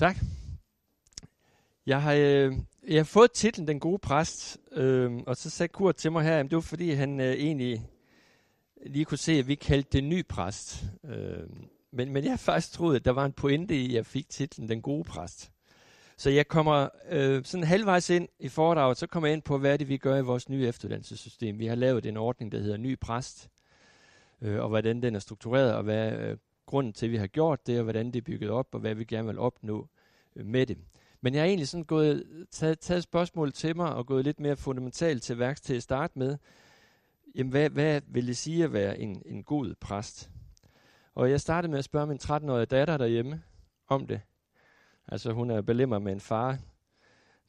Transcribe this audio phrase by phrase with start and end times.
[0.00, 0.16] Tak.
[1.86, 2.52] Jeg har, øh,
[2.88, 6.40] jeg har fået titlen Den gode præst, øh, og så sagde Kurt til mig her,
[6.40, 7.90] at det var fordi han øh, egentlig
[8.86, 10.84] lige kunne se, at vi kaldte det ny præst.
[11.04, 11.48] Øh,
[11.92, 14.28] men, men jeg har faktisk troet, at der var en pointe i, at jeg fik
[14.28, 15.50] titlen Den gode præst.
[16.16, 19.78] Så jeg kommer øh, sådan halvvejs ind i foredraget, så kommer jeg ind på, hvad
[19.78, 21.58] det vi gør i vores nye efteruddannelsessystem.
[21.58, 23.48] Vi har lavet en ordning, der hedder Ny Præst,
[24.42, 26.36] øh, og hvordan den er struktureret, og hvad øh,
[26.70, 28.94] grunden til, at vi har gjort det, og hvordan det er bygget op, og hvad
[28.94, 29.88] vi gerne vil opnå
[30.36, 30.78] øh, med det.
[31.20, 34.56] Men jeg har egentlig sådan gået, taget, taget spørgsmål til mig, og gået lidt mere
[34.56, 36.38] fundamentalt til værks til at starte med.
[37.34, 40.30] Jamen, hvad, hvad vil det sige at være en, en god præst?
[41.14, 43.42] Og jeg startede med at spørge min 13-årige datter derhjemme
[43.88, 44.20] om det.
[45.08, 46.58] Altså hun er belemmer med en far,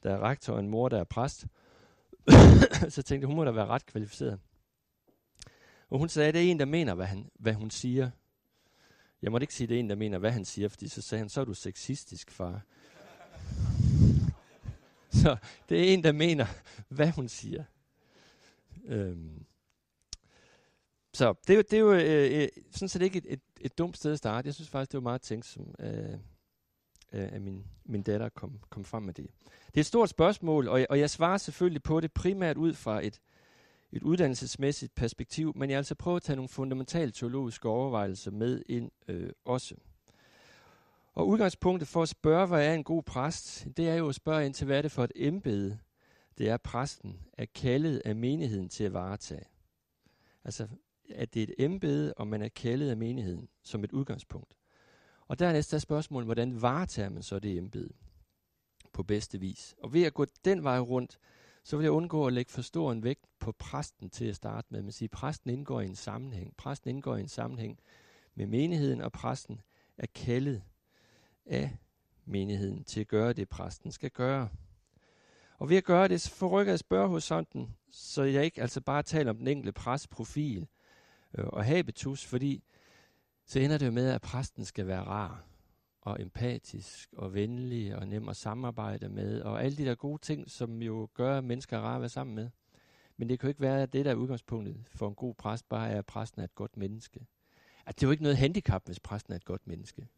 [0.02, 1.46] der er rektor, og en mor, der er præst.
[2.94, 4.40] så tænkte hun må da være ret kvalificeret.
[5.90, 8.10] Og hun sagde, at det er en, der mener, hvad, han, hvad hun siger.
[9.22, 11.18] Jeg måtte ikke sige, det er en, der mener, hvad han siger, fordi så sagde
[11.18, 12.60] han, så er du sexistisk, far.
[15.22, 15.36] så
[15.68, 16.46] det er en, der mener,
[16.88, 17.64] hvad hun siger.
[18.84, 19.44] Øhm.
[21.14, 24.12] Så det, det er jo øh, øh, sådan set ikke et, et, et dumt sted
[24.12, 24.46] at starte.
[24.46, 26.12] Jeg synes faktisk, det var meget tænksomt, øh,
[27.12, 29.26] øh, at min, min datter kom, kom frem med det.
[29.66, 32.74] Det er et stort spørgsmål, og jeg, og jeg svarer selvfølgelig på det primært ud
[32.74, 33.20] fra et,
[33.92, 38.90] et uddannelsesmæssigt perspektiv, men jeg altså prøve at tage nogle fundamentale teologiske overvejelser med ind
[39.08, 39.74] øh, også.
[41.14, 44.46] Og udgangspunktet for at spørge, hvad er en god præst, det er jo at spørge
[44.46, 45.78] ind til, hvad er det for et embede,
[46.38, 49.44] det er præsten er kaldet af menigheden til at varetage.
[50.44, 50.68] Altså,
[51.14, 54.56] at det er et embede, og man er kaldet af menigheden som et udgangspunkt.
[55.28, 57.92] Og dernæst er spørgsmålet, hvordan varetager man så det embede
[58.92, 59.74] på bedste vis?
[59.82, 61.18] Og ved at gå den vej rundt,
[61.62, 64.66] så vil jeg undgå at lægge for stor en vægt på præsten til at starte
[64.70, 64.82] med.
[64.82, 66.56] Man siger, at præsten indgår i en sammenhæng.
[66.56, 67.78] Præsten indgår i en sammenhæng
[68.34, 69.60] med menigheden, og præsten
[69.98, 70.62] er kaldet
[71.46, 71.76] af
[72.24, 74.48] menigheden til at gøre det, præsten skal gøre.
[75.58, 79.30] Og ved at gøre det, så forrykker jeg spørgehorisonten, så jeg ikke altså bare taler
[79.30, 80.66] om den enkelte præstprofil
[81.38, 82.64] øh, og habitus, fordi
[83.46, 85.44] så ender det jo med, at præsten skal være rar
[86.02, 90.50] og empatisk og venlig og nem at samarbejde med, og alle de der gode ting,
[90.50, 92.50] som jo gør, at mennesker er rare at være sammen med.
[93.16, 95.68] Men det kan jo ikke være, at det der er udgangspunktet for en god præst,
[95.68, 97.26] bare er, at præsten er et godt menneske.
[97.86, 100.08] At det er jo ikke noget handicap, hvis præsten er et godt menneske.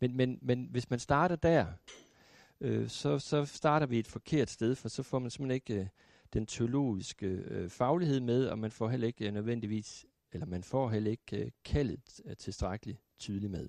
[0.00, 1.66] Men, men, men hvis man starter der,
[2.60, 5.86] øh, så, så starter vi et forkert sted, for så får man simpelthen ikke øh,
[6.32, 10.90] den teologiske øh, faglighed med, og man får heller ikke øh, nødvendigvis, eller man får
[10.90, 13.68] heller ikke øh, kaldet øh, tilstrækkeligt tydeligt med.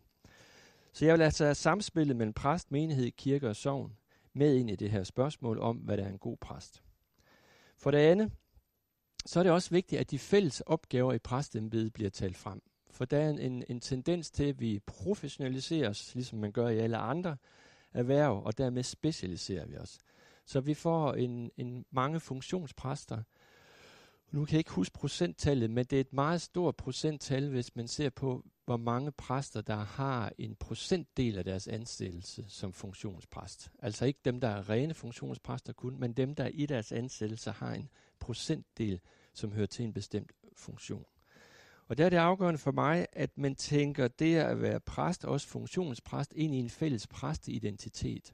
[0.97, 3.93] Så jeg vil altså have samspillet mellem præst, menighed, kirke og sovn
[4.33, 6.83] med ind i det her spørgsmål om, hvad der er en god præst.
[7.75, 8.31] For det andet,
[9.25, 12.61] så er det også vigtigt, at de fælles opgaver i præstembedet bliver talt frem.
[12.91, 16.97] For der er en, en tendens til, at vi professionaliseres, ligesom man gør i alle
[16.97, 17.37] andre
[17.93, 19.97] erhverv, og dermed specialiserer vi os.
[20.45, 23.23] Så vi får en, en mange funktionspræster.
[24.31, 27.87] Nu kan jeg ikke huske procenttallet, men det er et meget stort procenttal, hvis man
[27.87, 33.71] ser på, hvor mange præster, der har en procentdel af deres ansættelse som funktionspræst.
[33.79, 37.73] Altså ikke dem, der er rene funktionspræster kun, men dem, der i deres ansættelse har
[37.73, 37.89] en
[38.19, 38.99] procentdel,
[39.33, 41.05] som hører til en bestemt funktion.
[41.87, 45.47] Og der er det afgørende for mig, at man tænker det at være præst, også
[45.47, 48.33] funktionspræst, ind i en fælles præsteidentitet.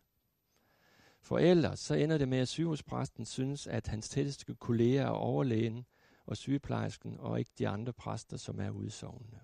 [1.21, 5.85] For ellers så ender det med, at sygehuspræsten synes, at hans tætteste kolleger er overlægen
[6.25, 9.39] og sygeplejersken, og ikke de andre præster, som er udsovende.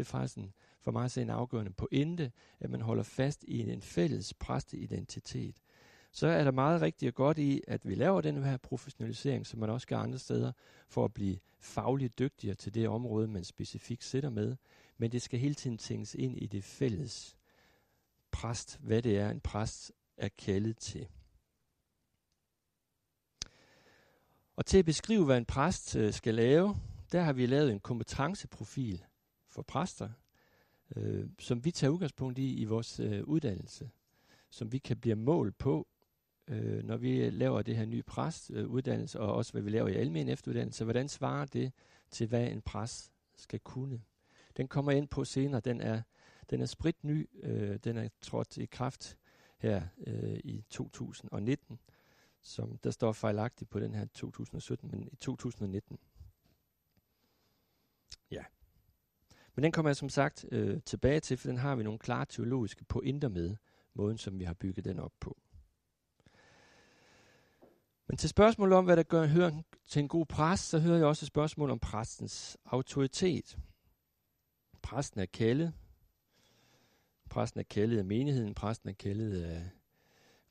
[0.00, 3.44] Det er faktisk en, for mig at se en afgørende pointe, at man holder fast
[3.44, 5.62] i en fælles præsteidentitet.
[6.12, 9.60] Så er der meget rigtigt og godt i, at vi laver den her professionalisering, som
[9.60, 10.52] man også gør andre steder,
[10.88, 14.56] for at blive fagligt dygtigere til det område, man specifikt sætter med.
[14.98, 17.36] Men det skal hele tiden tænkes ind i det fælles
[18.30, 21.08] præst, hvad det er, en præst er kaldet til.
[24.56, 26.76] Og til at beskrive, hvad en præst øh, skal lave,
[27.12, 29.04] der har vi lavet en kompetenceprofil
[29.60, 30.08] for præster,
[30.96, 33.90] øh, som vi tager udgangspunkt i i vores øh, uddannelse,
[34.50, 35.86] som vi kan blive mål på,
[36.48, 39.94] øh, når vi laver det her nye præstuddannelse, øh, og også hvad vi laver i
[39.94, 40.84] almen efteruddannelse.
[40.84, 41.72] Hvordan svarer det
[42.10, 44.02] til, hvad en præst skal kunne?
[44.56, 45.60] Den kommer ind på senere.
[45.60, 46.02] Den er,
[46.50, 47.28] den er sprit ny.
[47.42, 49.18] Øh, den er trådt i kraft
[49.58, 51.78] her øh, i 2019,
[52.40, 55.98] som der står fejlagtigt på den her 2017, men i 2019.
[58.30, 58.44] Ja.
[59.54, 62.26] Men den kommer jeg som sagt øh, tilbage til, for den har vi nogle klare
[62.26, 63.56] teologiske pointer med,
[63.94, 65.36] måden som vi har bygget den op på.
[68.06, 71.06] Men til spørgsmålet om, hvad der gør, hører til en god præst, så hører jeg
[71.06, 73.58] også et spørgsmål om præstens autoritet.
[74.82, 75.72] Præsten er kaldet
[77.30, 79.70] Præsten er kaldet af menigheden, præsten er kaldet af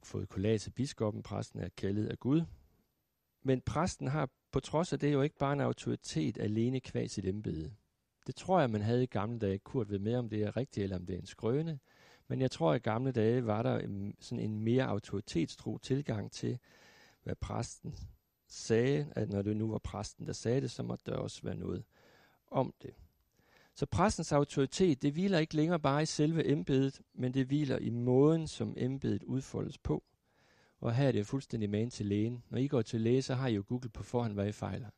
[0.03, 2.41] fået kollat til biskoppen, præsten er kaldet af Gud.
[3.43, 7.25] Men præsten har på trods af det jo ikke bare en autoritet alene kvad sit
[7.25, 7.73] embede.
[8.29, 9.59] Det tror jeg, man havde i gamle dage.
[9.59, 11.79] Kurt ved med, om det er rigtigt eller om det er en skrøne.
[12.27, 16.31] Men jeg tror, at i gamle dage var der en, sådan en mere autoritetstro tilgang
[16.31, 16.59] til,
[17.23, 17.95] hvad præsten
[18.47, 21.55] sagde, at når det nu var præsten, der sagde det, så måtte der også være
[21.55, 21.83] noget
[22.51, 22.93] om det.
[23.75, 27.89] Så præstens autoritet, det hviler ikke længere bare i selve embedet, men det hviler i
[27.89, 30.03] måden, som embedet udfoldes på.
[30.79, 32.43] Og her er det fuldstændig man til lægen.
[32.49, 34.89] Når I går til læge, så har I jo Google på forhånd, hvad I fejler.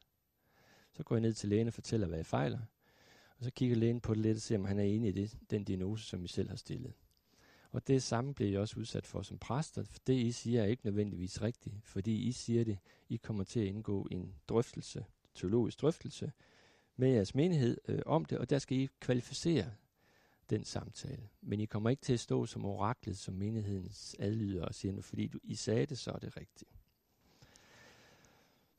[0.91, 2.59] Så går I ned til lægen og fortæller, hvad I fejler.
[3.41, 5.37] Og så kigger lægen på det lidt og ser, om han er enig i det,
[5.49, 6.93] den diagnose, som vi selv har stillet.
[7.71, 10.65] Og det samme bliver jeg også udsat for som præster, for det I siger er
[10.65, 12.77] ikke nødvendigvis rigtigt, fordi I siger det,
[13.09, 15.05] I kommer til at indgå en drøftelse,
[15.35, 16.31] teologisk drøftelse,
[16.95, 19.71] med jeres menighed øh, om det, og der skal I kvalificere
[20.49, 21.29] den samtale.
[21.41, 25.27] Men I kommer ikke til at stå som oraklet, som menighedens adlyder og siger, fordi
[25.27, 26.80] du, I sagde det, så er det rigtigt.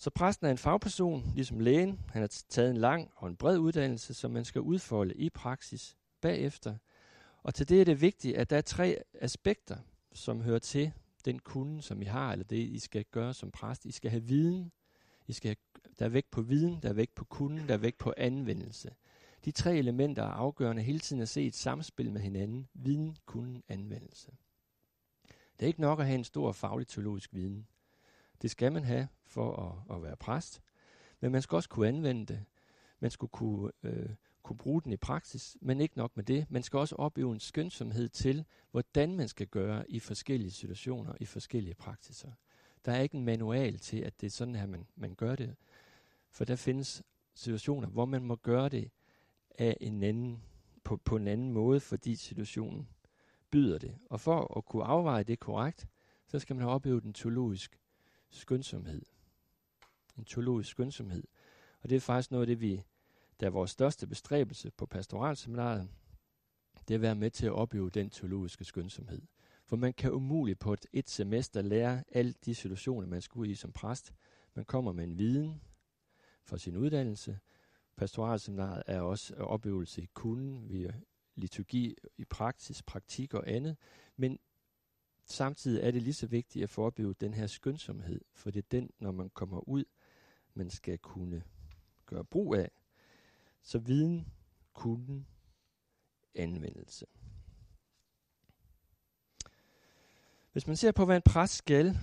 [0.03, 2.01] Så præsten er en fagperson, ligesom lægen.
[2.09, 5.97] Han har taget en lang og en bred uddannelse, som man skal udfolde i praksis
[6.21, 6.77] bagefter.
[7.43, 9.77] Og til det er det vigtigt, at der er tre aspekter,
[10.13, 10.93] som hører til
[11.25, 13.85] den kunde, som I har, eller det, I skal gøre som præst.
[13.85, 14.73] I skal have viden,
[15.27, 17.79] I skal have, der er vægt på viden, der er vægt på kunden, der er
[17.79, 18.91] vægt på anvendelse.
[19.45, 22.69] De tre elementer er afgørende hele tiden at se et samspil med hinanden.
[22.75, 24.31] Viden, kunden, anvendelse.
[25.29, 27.67] Det er ikke nok at have en stor faglig teologisk viden.
[28.43, 29.57] Det skal man have for
[29.91, 30.63] at, at være præst.
[31.21, 32.45] Men man skal også kunne anvende det.
[33.01, 34.09] Man skulle kunne, øh,
[34.43, 36.47] kunne bruge den i praksis, men ikke nok med det.
[36.51, 41.25] Man skal også opøve en skønsomhed til, hvordan man skal gøre i forskellige situationer, i
[41.25, 42.33] forskellige praksiser.
[42.85, 45.57] Der er ikke en manual til, at det er sådan her, man, man gør det.
[46.31, 47.03] For der findes
[47.35, 48.91] situationer, hvor man må gøre det
[49.59, 50.43] af en anden,
[50.85, 52.89] på, på en anden måde, fordi situationen
[53.51, 53.99] byder det.
[54.11, 55.87] Og for at kunne afveje det korrekt,
[56.27, 57.82] så skal man have oplevet en teologisk
[58.33, 59.03] skønsomhed.
[60.19, 61.25] En teologisk skønsomhed.
[61.81, 62.83] Og det er faktisk noget af det, vi,
[63.41, 65.89] der er vores største bestræbelse på pastoralseminaret,
[66.89, 69.23] det er at være med til at opleve den teologiske skønsomhed.
[69.65, 73.47] For man kan umuligt på et, et semester lære alle de situationer, man skal ud
[73.47, 74.15] i som præst.
[74.55, 75.63] Man kommer med en viden
[76.45, 77.39] fra sin uddannelse,
[77.97, 80.95] Pastoralseminaret er også oplevelse i kunden, via
[81.35, 83.77] liturgi i praksis, praktik og andet.
[84.17, 84.39] Men
[85.33, 88.91] samtidig er det lige så vigtigt at forbyde den her skønsomhed, for det er den,
[88.99, 89.85] når man kommer ud,
[90.55, 91.43] man skal kunne
[92.07, 92.71] gøre brug af.
[93.63, 94.29] Så viden,
[94.73, 95.27] kunden,
[96.35, 97.07] anvendelse.
[100.53, 101.99] Hvis man ser på, hvad en præst skal,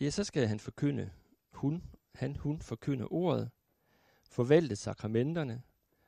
[0.00, 1.10] ja, så skal han forkynde
[1.50, 1.82] hun,
[2.14, 3.50] han, hun forkynde ordet,
[4.24, 5.62] forvalte sakramenterne,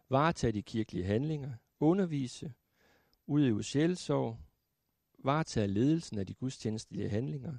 [0.08, 2.52] varetage de kirkelige handlinger, undervise,
[3.26, 4.38] udøve sjælsorg,
[5.24, 7.58] varetage ledelsen af de gudstjenestelige handlinger,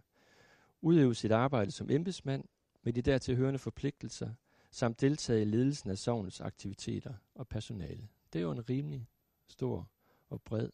[0.82, 2.44] udøve sit arbejde som embedsmand
[2.84, 4.34] med de dertil hørende forpligtelser,
[4.72, 8.08] samt deltage i ledelsen af sovnets aktiviteter og personale.
[8.34, 9.08] Det er jo en rimelig
[9.48, 9.90] stor
[10.30, 10.70] og bred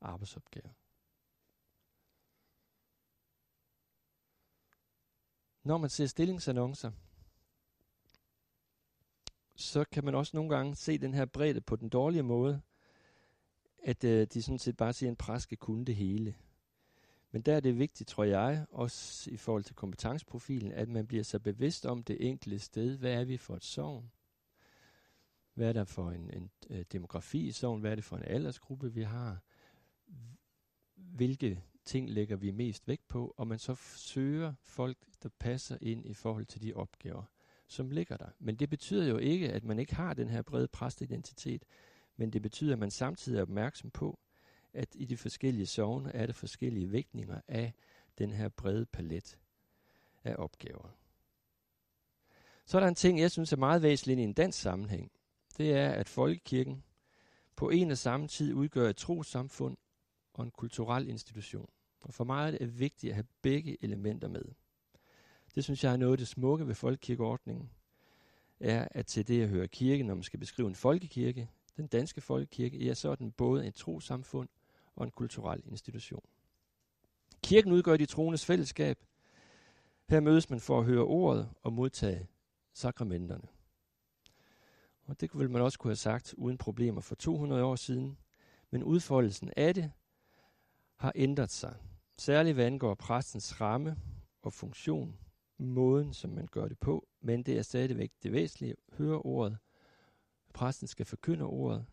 [0.00, 0.74] arbejdsopgave.
[5.62, 6.90] Når man ser stillingsannoncer,
[9.56, 12.62] så kan man også nogle gange se den her bredde på den dårlige måde,
[13.84, 16.34] at øh, de sådan set bare siger, at en præst skal kunne det hele.
[17.30, 21.24] Men der er det vigtigt, tror jeg, også i forhold til kompetenceprofilen, at man bliver
[21.24, 22.98] så bevidst om det enkelte sted.
[22.98, 24.10] Hvad er vi for et sovn?
[25.54, 27.80] Hvad er der for en, en øh, demografi i sovn?
[27.80, 29.38] Hvad er det for en aldersgruppe, vi har?
[30.94, 33.34] Hvilke ting lægger vi mest vægt på?
[33.36, 37.22] Og man så søger folk, der passer ind i forhold til de opgaver,
[37.66, 38.28] som ligger der.
[38.38, 41.64] Men det betyder jo ikke, at man ikke har den her brede præstidentitet,
[42.16, 44.18] men det betyder, at man samtidig er opmærksom på,
[44.72, 47.72] at i de forskellige sovne er der forskellige vægtninger af
[48.18, 49.38] den her brede palet
[50.24, 50.88] af opgaver.
[52.66, 55.12] Så er der en ting, jeg synes er meget væsentlig i en dansk sammenhæng.
[55.58, 56.84] Det er, at folkekirken
[57.56, 59.76] på en og samme tid udgør et trosamfund
[60.32, 61.70] og en kulturel institution.
[62.00, 64.44] Og for mig er det vigtigt at have begge elementer med.
[65.54, 67.70] Det synes jeg er noget af det smukke ved folkekirkeordningen,
[68.60, 72.20] er, at til det at høre kirke, når man skal beskrive en folkekirke, den danske
[72.20, 74.48] folkekirke, ja, så er den både en trosamfund
[74.96, 76.24] og en kulturel institution.
[77.42, 78.98] Kirken udgør de troendes fællesskab.
[80.08, 82.28] Her mødes man for at høre ordet og modtage
[82.72, 83.48] sakramenterne.
[85.06, 88.18] Og det ville man også kunne have sagt uden problemer for 200 år siden,
[88.70, 89.92] men udfoldelsen af det
[90.96, 91.76] har ændret sig.
[92.18, 93.96] Særligt hvad angår præstens ramme
[94.42, 95.18] og funktion
[95.58, 98.74] måden, som man gør det på, men det er stadigvæk det væsentlige.
[98.92, 99.58] Høre ordet.
[100.54, 101.86] Præsten skal forkynde ordet.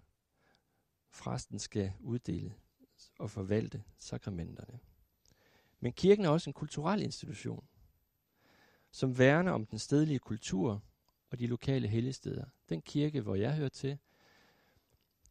[1.11, 2.53] Præsten skal uddele
[3.19, 4.79] og forvalte sakramenterne.
[5.79, 7.67] Men kirken er også en kulturel institution,
[8.91, 10.83] som værner om den stedlige kultur
[11.29, 12.45] og de lokale helligsteder.
[12.69, 13.97] Den kirke, hvor jeg hører til,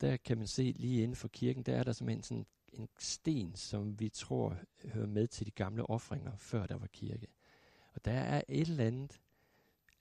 [0.01, 3.55] der kan man se lige inden for kirken, der er der simpelthen sådan en sten,
[3.55, 7.27] som vi tror hører med til de gamle ofringer, før der var kirke.
[7.95, 9.21] Og der er et eller andet,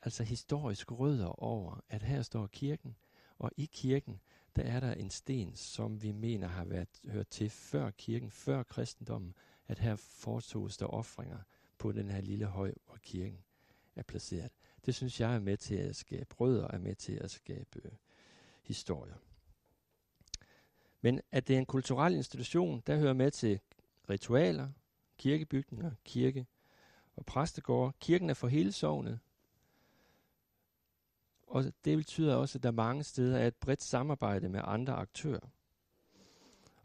[0.01, 2.95] altså historisk rødder over, at her står kirken,
[3.39, 4.19] og i kirken,
[4.55, 8.63] der er der en sten, som vi mener har været hørt til før kirken, før
[8.63, 9.33] kristendommen,
[9.67, 11.39] at her foretoges der ofringer
[11.77, 13.39] på den her lille høj, hvor kirken
[13.95, 14.51] er placeret.
[14.85, 17.91] Det synes jeg er med til at skabe rødder, er med til at skabe øh,
[18.63, 19.15] historier.
[21.01, 23.59] Men at det er en kulturel institution, der hører med til
[24.09, 24.69] ritualer,
[25.17, 26.45] kirkebygninger, kirke
[27.15, 27.93] og præstegårde.
[27.99, 29.19] Kirken er for hele sovnet.
[31.49, 35.49] Og det betyder også, at der mange steder er et bredt samarbejde med andre aktører.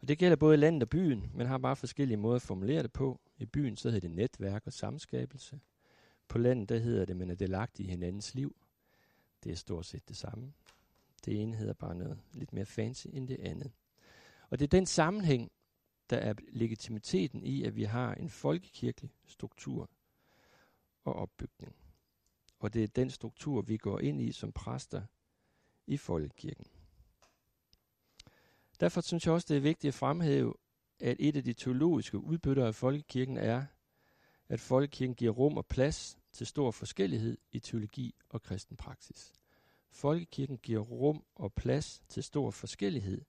[0.01, 2.93] Og det gælder både landet og byen, men har bare forskellige måder at formulere det
[2.93, 3.19] på.
[3.37, 5.59] I byen så hedder det netværk og samskabelse.
[6.27, 8.55] På landet der hedder det, at man er delagtig i hinandens liv.
[9.43, 10.53] Det er stort set det samme.
[11.25, 13.71] Det ene hedder bare noget lidt mere fancy end det andet.
[14.49, 15.51] Og det er den sammenhæng,
[16.09, 19.89] der er legitimiteten i, at vi har en folkekirkelig struktur
[21.03, 21.75] og opbygning.
[22.59, 25.01] Og det er den struktur, vi går ind i som præster
[25.87, 26.65] i folkekirken.
[28.79, 30.53] Derfor synes jeg også, det er vigtigt at fremhæve,
[30.99, 33.65] at et af de teologiske udbytter af folkekirken er,
[34.49, 39.33] at folkekirken giver rum og plads til stor forskellighed i teologi og kristen praksis.
[39.91, 43.21] Folkekirken giver rum og plads til stor forskellighed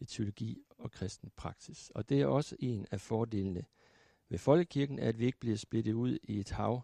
[0.00, 1.90] i teologi og kristen praksis.
[1.94, 3.64] Og det er også en af fordelene
[4.28, 6.82] ved folkekirken, at vi ikke bliver splittet ud i et hav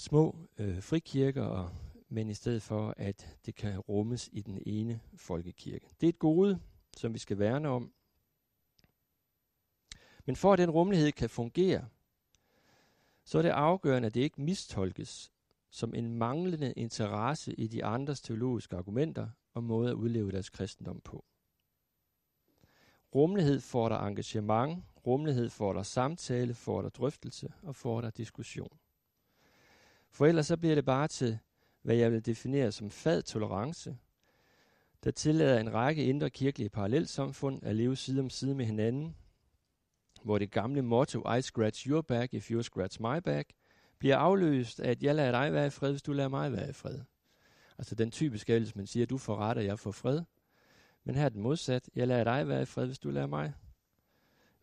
[0.00, 1.70] små øh, frikirker, og,
[2.08, 5.90] men i stedet for, at det kan rummes i den ene folkekirke.
[6.00, 6.60] Det er et gode,
[6.96, 7.92] som vi skal værne om.
[10.24, 11.88] Men for at den rummelighed kan fungere,
[13.24, 15.32] så er det afgørende, at det ikke mistolkes
[15.70, 21.00] som en manglende interesse i de andres teologiske argumenter og måde at udleve deres kristendom
[21.00, 21.24] på.
[23.14, 28.78] Rummelighed får der engagement, rummelighed får der samtale, får der drøftelse og får der diskussion.
[30.12, 31.38] For ellers så bliver det bare til,
[31.82, 33.96] hvad jeg vil definere som fad tolerance,
[35.04, 39.16] der tillader en række indre kirkelige parallelsamfund at leve side om side med hinanden,
[40.22, 43.52] hvor det gamle motto, I scratch your back if you scratch my back,
[43.98, 46.68] bliver afløst af, at jeg lader dig være i fred, hvis du lader mig være
[46.68, 47.00] i fred.
[47.78, 50.22] Altså den typiske, hvis man siger, du får ret, og jeg får fred.
[51.04, 51.90] Men her er den modsat.
[51.94, 53.52] Jeg lader dig være i fred, hvis du lader mig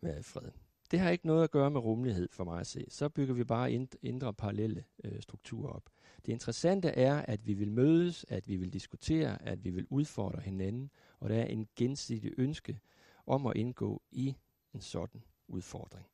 [0.02, 0.52] være i fred.
[0.92, 2.86] Det har ikke noget at gøre med rummelighed for mig at se.
[2.90, 5.90] Så bygger vi bare indre parallelle øh, strukturer op.
[6.26, 10.42] Det interessante er, at vi vil mødes, at vi vil diskutere, at vi vil udfordre
[10.42, 12.80] hinanden, og der er en gensidig ønske
[13.28, 14.36] om at indgå i
[14.74, 16.08] en sådan udfordring.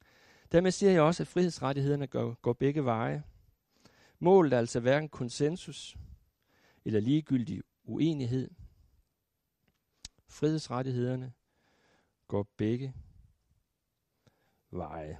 [0.51, 3.23] Dermed siger jeg også, at frihedsrettighederne går, går begge veje.
[4.19, 5.97] Målet er altså hverken konsensus
[6.85, 8.49] eller ligegyldig uenighed.
[10.27, 11.33] Frihedsrettighederne
[12.27, 12.93] går begge
[14.77, 15.17] veje.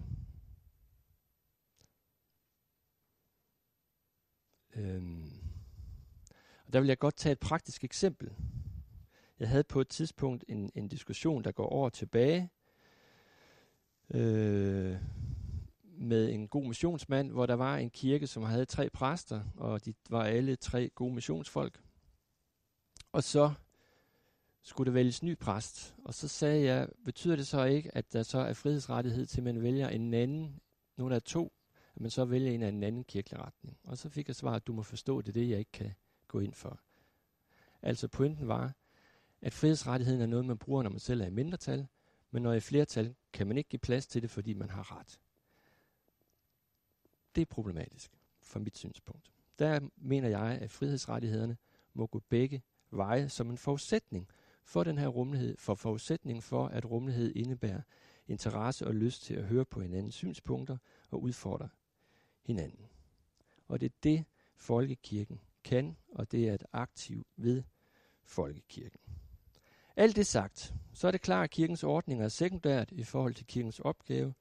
[4.75, 5.31] Øhm.
[6.65, 8.35] Og der vil jeg godt tage et praktisk eksempel.
[9.39, 12.49] Jeg havde på et tidspunkt en, en diskussion, der går over tilbage,
[14.13, 14.97] øh,
[15.83, 19.93] med en god missionsmand, hvor der var en kirke, som havde tre præster, og de
[20.09, 21.81] var alle tre gode missionsfolk.
[23.11, 23.53] Og så
[24.65, 25.95] skulle der vælges ny præst.
[26.03, 29.43] Og så sagde jeg, betyder det så ikke, at der så er frihedsrettighed til, at
[29.43, 30.59] man vælger en anden,
[30.97, 31.53] nogle af to,
[31.95, 33.77] at man så vælger en af en anden kirkelig retning?
[33.83, 35.93] Og så fik jeg svar, at du må forstå, det er det, jeg ikke kan
[36.27, 36.79] gå ind for.
[37.81, 38.73] Altså pointen var,
[39.41, 41.87] at frihedsrettigheden er noget, man bruger, når man selv er i mindretal,
[42.31, 45.19] men når i flertal, kan man ikke give plads til det, fordi man har ret.
[47.35, 49.31] Det er problematisk, fra mit synspunkt.
[49.59, 51.57] Der mener jeg, at frihedsrettighederne
[51.93, 54.27] må gå begge veje som en forudsætning
[54.65, 57.81] for den her rummelighed, for forudsætning for, at rummelighed indebærer
[58.27, 60.77] interesse og lyst til at høre på hinandens synspunkter
[61.11, 61.69] og udfordre
[62.41, 62.85] hinanden.
[63.67, 67.63] Og det er det, folkekirken kan, og det er et aktiv ved
[68.23, 68.99] folkekirken.
[69.95, 73.45] Alt det sagt, så er det klart, at kirkens ordning er sekundært i forhold til
[73.45, 74.33] kirkens opgave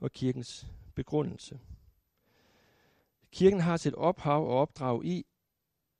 [0.00, 1.60] og kirkens begrundelse.
[3.32, 5.26] Kirken har sit ophav og opdrag i,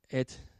[0.09, 0.50] at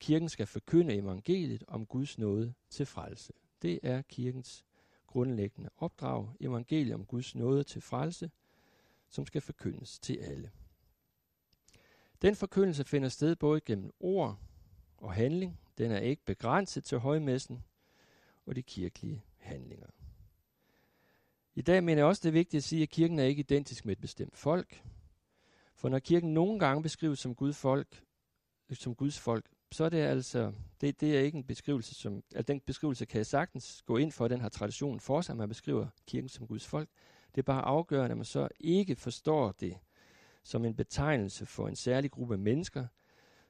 [0.00, 3.32] kirken skal forkynde evangeliet om Guds nåde til frelse.
[3.62, 4.64] Det er kirkens
[5.06, 8.30] grundlæggende opdrag, evangeliet om Guds nåde til frelse,
[9.08, 10.50] som skal forkyndes til alle.
[12.22, 14.38] Den forkyndelse finder sted både gennem ord
[14.96, 15.60] og handling.
[15.78, 17.64] Den er ikke begrænset til højmessen
[18.46, 19.86] og de kirkelige handlinger.
[21.54, 23.84] I dag mener jeg også, det er vigtigt at sige, at kirken er ikke identisk
[23.84, 24.82] med et bestemt folk.
[25.74, 28.04] For når kirken nogle gange beskrives som Guds folk,
[28.72, 32.52] som Guds folk, så er det altså, det, det er ikke en beskrivelse, som, altså
[32.52, 35.48] den beskrivelse kan jeg sagtens gå ind for, den har traditionen for sig, at man
[35.48, 36.88] beskriver kirken som Guds folk.
[37.34, 39.78] Det er bare afgørende, at man så ikke forstår det
[40.42, 42.86] som en betegnelse for en særlig gruppe mennesker,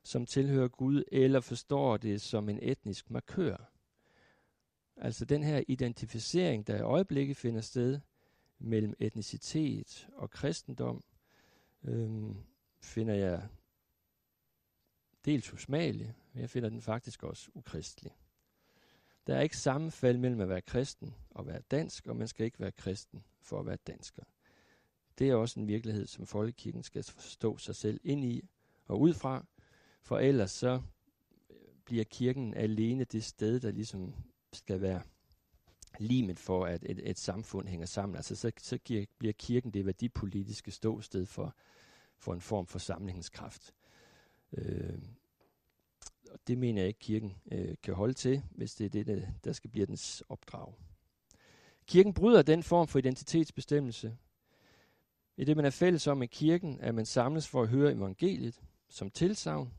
[0.03, 3.73] som tilhører Gud, eller forstår det som en etnisk markør.
[4.97, 8.01] Altså den her identificering, der i øjeblikket finder sted
[8.59, 11.05] mellem etnicitet og kristendom,
[11.85, 12.37] øhm,
[12.83, 13.49] finder jeg
[15.27, 18.13] dels usmagelig, men jeg finder den faktisk også ukristelig.
[19.27, 22.61] Der er ikke sammenfald mellem at være kristen og være dansk, og man skal ikke
[22.61, 24.23] være kristen for at være dansker.
[25.19, 28.49] Det er også en virkelighed, som folkekirken skal forstå sig selv ind i
[28.87, 29.47] og ud fra,
[30.03, 30.83] for ellers så
[31.51, 34.15] øh, bliver kirken alene det sted, der ligesom
[34.53, 35.03] skal være
[35.99, 38.17] limet for, at et, et samfund hænger sammen.
[38.17, 38.79] Altså så, så
[39.19, 41.55] bliver kirken det værdipolitiske ståsted for,
[42.17, 43.75] for en form for samlingskraft.
[44.53, 44.99] Øh,
[46.37, 49.53] og det mener jeg ikke, kirken øh, kan holde til, hvis det er det, der,
[49.53, 50.75] skal blive dens opdrag.
[51.87, 54.17] Kirken bryder den form for identitetsbestemmelse.
[55.37, 58.61] I det, man er fælles om i kirken, at man samles for at høre evangeliet
[58.89, 59.73] som tilsavn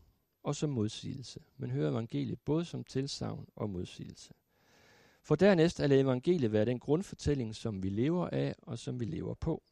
[0.43, 1.39] og som modsigelse.
[1.57, 4.33] Man hører evangeliet både som tilsavn og modsigelse.
[5.23, 9.33] For dernæst er evangeliet være den grundfortælling, som vi lever af og som vi lever
[9.33, 9.63] på.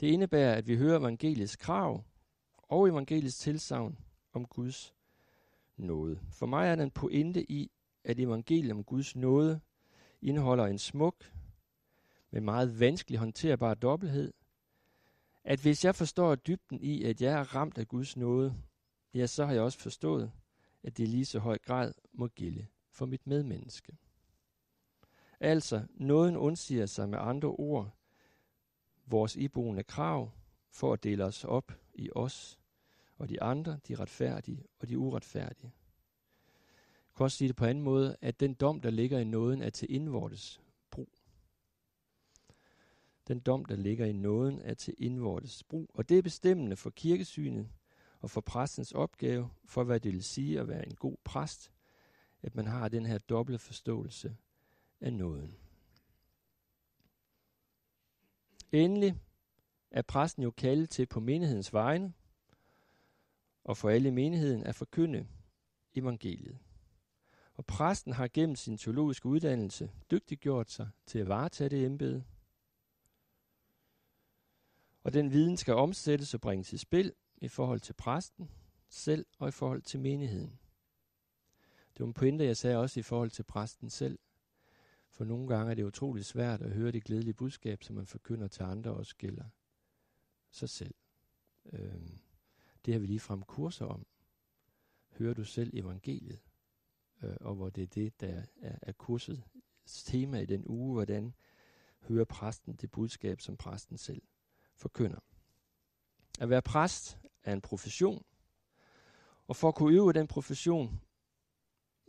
[0.00, 2.04] Det indebærer, at vi hører evangeliets krav
[2.56, 3.98] og evangeliets tilsavn
[4.36, 4.94] om Guds
[5.76, 6.20] nåde.
[6.30, 7.70] For mig er der en pointe i,
[8.04, 9.60] at evangeliet om Guds nåde
[10.22, 11.32] indeholder en smuk,
[12.30, 14.32] men meget vanskelig håndterbar dobbelthed.
[15.44, 18.56] At hvis jeg forstår dybden i, at jeg er ramt af Guds nåde,
[19.14, 20.32] ja, så har jeg også forstået,
[20.82, 23.96] at det i lige så høj grad må gælde for mit medmenneske.
[25.40, 27.96] Altså, nåden undsiger sig med andre ord
[29.06, 30.30] vores iboende krav
[30.70, 32.58] for at dele os op i os
[33.16, 35.72] og de andre, de retfærdige og de uretfærdige.
[36.88, 39.24] Jeg kan også sige det på en anden måde, at den dom, der ligger i
[39.24, 41.08] nåden, er til indvortes brug.
[43.28, 45.90] Den dom, der ligger i nåden, er til indvortes brug.
[45.94, 47.68] Og det er bestemmende for kirkesynet
[48.20, 51.72] og for præstens opgave, for hvad det vil sige at være en god præst,
[52.42, 54.36] at man har den her dobbelte forståelse
[55.00, 55.56] af nåden.
[58.72, 59.14] Endelig
[59.90, 62.12] er præsten jo kaldet til på menighedens vegne
[63.66, 65.26] og for alle menigheden at forkynde
[65.94, 66.58] evangeliet.
[67.54, 72.24] Og præsten har gennem sin teologiske uddannelse dygtiggjort sig til at varetage det embede.
[75.02, 78.50] Og den viden skal omsættes og bringes i spil i forhold til præsten
[78.88, 80.58] selv og i forhold til menigheden.
[81.92, 84.18] Det var en pointe, jeg sagde også i forhold til præsten selv.
[85.10, 88.48] For nogle gange er det utrolig svært at høre det glædelige budskab, som man forkynder
[88.48, 89.44] til andre, og gælder
[90.50, 90.94] sig selv.
[91.72, 92.18] Øhm,
[92.86, 94.06] det har vi lige frem kurser om.
[95.18, 96.40] Hører du selv evangeliet?
[97.22, 99.44] Øh, og hvor det er det, der er, er kurset
[99.86, 101.34] tema i den uge, hvordan
[102.00, 104.22] hører præsten det budskab, som præsten selv
[104.74, 105.18] forkynder.
[106.40, 108.24] At være præst er en profession,
[109.46, 111.00] og for at kunne øve den profession,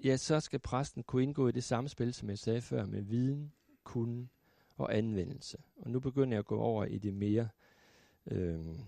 [0.04, 3.02] ja, så skal præsten kunne indgå i det samme spil, som jeg sagde før, med
[3.02, 4.30] viden, kunden
[4.76, 5.58] og anvendelse.
[5.78, 7.50] Og nu begynder jeg at gå over i det mere
[8.26, 8.80] øh,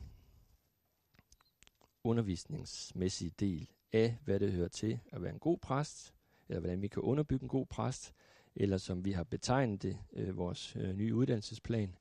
[2.03, 6.13] undervisningsmæssige del af, hvad det hører til at være en god præst,
[6.49, 8.13] eller hvordan vi kan underbygge en god præst,
[8.55, 11.95] eller som vi har betegnet det, øh, vores øh, nye uddannelsesplan,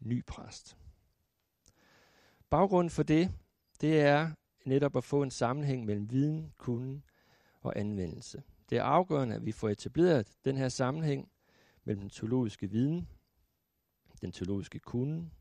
[0.00, 0.76] ny præst.
[2.50, 3.30] Baggrunden for det,
[3.80, 4.30] det er
[4.64, 7.04] netop at få en sammenhæng mellem viden, kunden
[7.60, 8.42] og anvendelse.
[8.70, 11.28] Det er afgørende, at vi får etableret den her sammenhæng
[11.84, 13.08] mellem den teologiske viden,
[14.20, 15.32] den teologiske kunden,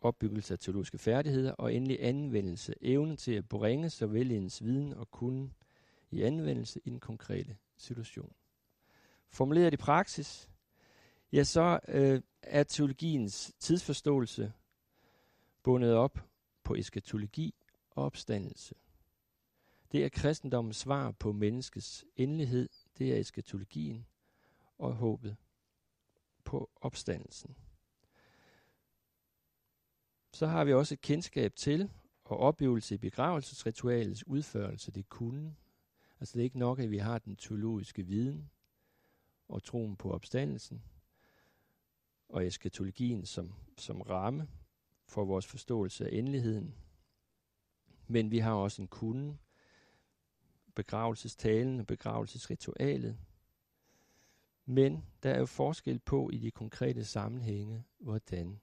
[0.00, 5.10] opbyggelse af teologiske færdigheder og endelig anvendelse, evnen til at bringe såvel ens viden og
[5.10, 5.50] kunde
[6.10, 8.32] i anvendelse i den konkrete situation.
[9.28, 10.48] Formuleret i praksis,
[11.32, 14.52] ja, så øh, er teologiens tidsforståelse
[15.62, 16.18] bundet op
[16.64, 17.54] på eskatologi
[17.90, 18.74] og opstandelse.
[19.92, 24.06] Det er kristendommens svar på menneskets endelighed, det er eskatologien
[24.78, 25.36] og håbet
[26.44, 27.56] på opstandelsen.
[30.40, 31.90] Så har vi også et kendskab til
[32.24, 34.90] og oplevelse i begravelsesritualets udførelse.
[34.90, 35.56] Det kunne.
[36.20, 38.50] Altså det er ikke nok, at vi har den teologiske viden
[39.48, 40.82] og troen på opstandelsen
[42.28, 44.48] og eskatologien som, som ramme
[45.06, 46.74] for vores forståelse af endeligheden.
[48.06, 49.36] Men vi har også en kunde,
[50.74, 53.18] begravelsestalen og begravelsesritualet.
[54.64, 58.60] Men der er jo forskel på i de konkrete sammenhænge, hvordan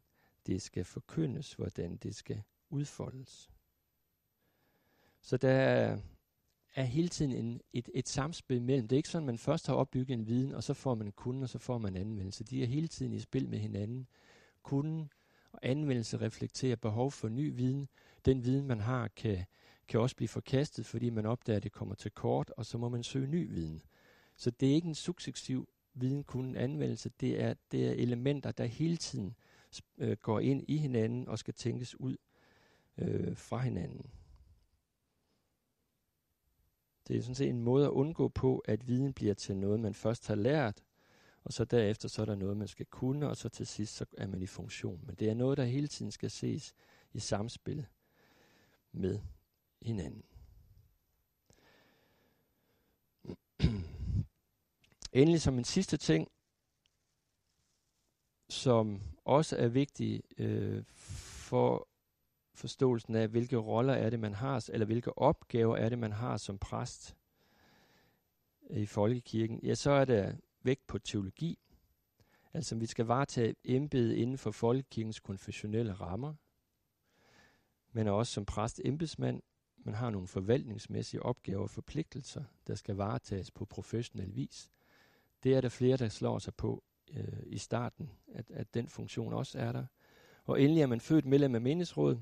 [0.47, 3.49] det skal forkyndes, hvordan det skal udfoldes.
[5.21, 5.97] Så der er,
[6.75, 8.87] er hele tiden en, et, et samspil mellem.
[8.87, 11.11] Det er ikke sådan, at man først har opbygget en viden, og så får man
[11.11, 12.43] kunden, og så får man anvendelse.
[12.43, 14.07] De er hele tiden i spil med hinanden.
[14.63, 15.11] Kunden
[15.51, 17.87] og anvendelse reflekterer behov for ny viden.
[18.25, 19.45] Den viden, man har, kan,
[19.87, 22.89] kan også blive forkastet, fordi man opdager, at det kommer til kort, og så må
[22.89, 23.81] man søge ny viden.
[24.35, 27.11] Så det er ikke en successiv viden, kunden anvendelse.
[27.19, 29.35] Det er, det er elementer, der hele tiden
[29.97, 32.17] øh, går ind i hinanden og skal tænkes ud
[32.97, 34.11] øh, fra hinanden.
[37.07, 39.93] Det er sådan set en måde at undgå på, at viden bliver til noget, man
[39.93, 40.83] først har lært,
[41.43, 44.05] og så derefter så er der noget, man skal kunne, og så til sidst så
[44.17, 45.03] er man i funktion.
[45.05, 46.73] Men det er noget, der hele tiden skal ses
[47.13, 47.87] i samspil
[48.91, 49.19] med
[49.81, 50.23] hinanden.
[55.13, 56.27] Endelig som en sidste ting,
[58.49, 60.83] som også er vigtig øh,
[61.47, 61.87] for
[62.53, 66.37] forståelsen af, hvilke roller er det, man har, eller hvilke opgaver er det, man har
[66.37, 67.17] som præst
[68.69, 70.33] øh, i folkekirken, ja, så er der
[70.63, 71.59] vægt på teologi.
[72.53, 76.33] Altså, vi skal varetage embedet inden for folkekirkens konfessionelle rammer,
[77.91, 79.41] men også som præst embedsmand.
[79.77, 84.69] Man har nogle forvaltningsmæssige opgaver og forpligtelser, der skal varetages på professionel vis.
[85.43, 86.83] Det er der flere, der slår sig på
[87.13, 89.85] øh, i starten, at, at den funktion også er der.
[90.45, 92.21] Og endelig er man født medlem af menighedsrådet,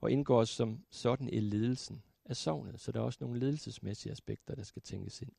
[0.00, 2.80] og indgår som sådan i ledelsen af sovnet.
[2.80, 5.32] Så der er også nogle ledelsesmæssige aspekter, der skal tænkes ind.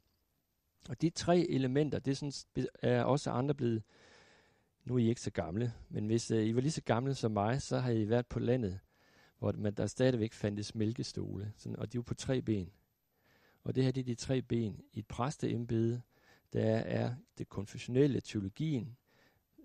[0.90, 3.84] Og de tre elementer, det er, sådan, er også andre blevet,
[4.86, 7.32] nu er I ikke så gamle, men hvis øh, I var lige så gamle som
[7.32, 8.80] mig, så har I været på landet,
[9.40, 12.72] hvor man, der stadigvæk fandtes mælkestole, sådan, og de var på tre ben.
[13.64, 16.02] Og det her det er de tre ben i et præsteembede,
[16.54, 18.98] der er det konfessionelle teologien,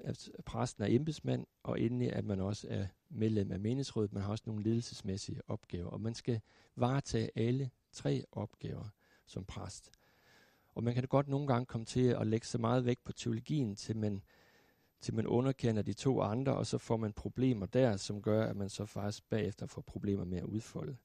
[0.00, 4.12] at præsten er embedsmand, og endelig at man også er medlem af menighedsrådet.
[4.12, 6.40] Man har også nogle ledelsesmæssige opgaver, og man skal
[6.76, 8.88] varetage alle tre opgaver
[9.26, 9.90] som præst.
[10.74, 13.76] Og man kan godt nogle gange komme til at lægge så meget vægt på teologien,
[13.76, 14.22] til man,
[15.00, 18.56] til man underkender de to andre, og så får man problemer der, som gør, at
[18.56, 20.96] man så faktisk bagefter får problemer med at udfolde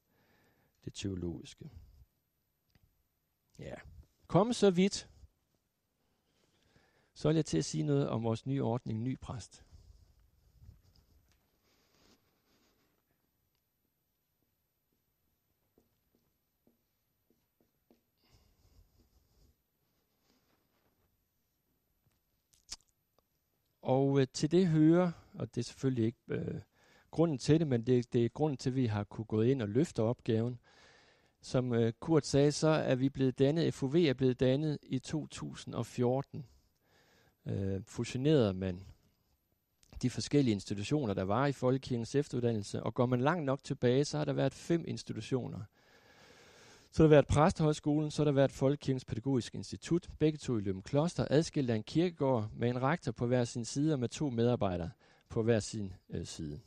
[0.85, 1.69] det teologiske.
[3.59, 3.75] Ja.
[4.27, 5.09] Kom så vidt,
[7.13, 9.63] så vil jeg til at sige noget om vores nye ordning, ny præst.
[23.81, 26.61] Og øh, til det hører, og det er selvfølgelig ikke øh,
[27.11, 29.61] grunden til det, men det, det er grunden til, at vi har kunne gå ind
[29.61, 30.59] og løfte opgaven.
[31.41, 36.45] Som øh, Kurt sagde, så er vi blevet dannet, FOV er blevet dannet i 2014
[37.45, 38.85] øh, fusionerede man
[40.01, 44.17] de forskellige institutioner, der var i Folkekirkens efteruddannelse, og går man langt nok tilbage, så
[44.17, 45.59] har der været fem institutioner.
[46.91, 50.61] Så har der været Præstehøjskolen, så har der været Folkekirkens Pædagogisk Institut, begge to i
[50.61, 54.09] Løben Kloster, adskilt af en kirkegård med en rektor på hver sin side og med
[54.09, 54.89] to medarbejdere
[55.29, 56.59] på hver sin øh, side.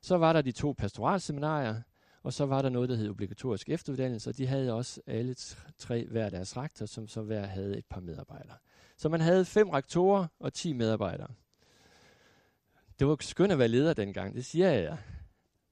[0.00, 1.82] Så var der de to pastoralseminarier,
[2.22, 5.34] og så var der noget, der hed obligatorisk efteruddannelse, og de havde også alle
[5.78, 8.56] tre hver deres rektor, som så hver havde et par medarbejdere.
[8.96, 11.28] Så man havde fem rektorer og ti medarbejdere.
[12.98, 14.98] Det var skønt at være leder dengang, det siger jeg.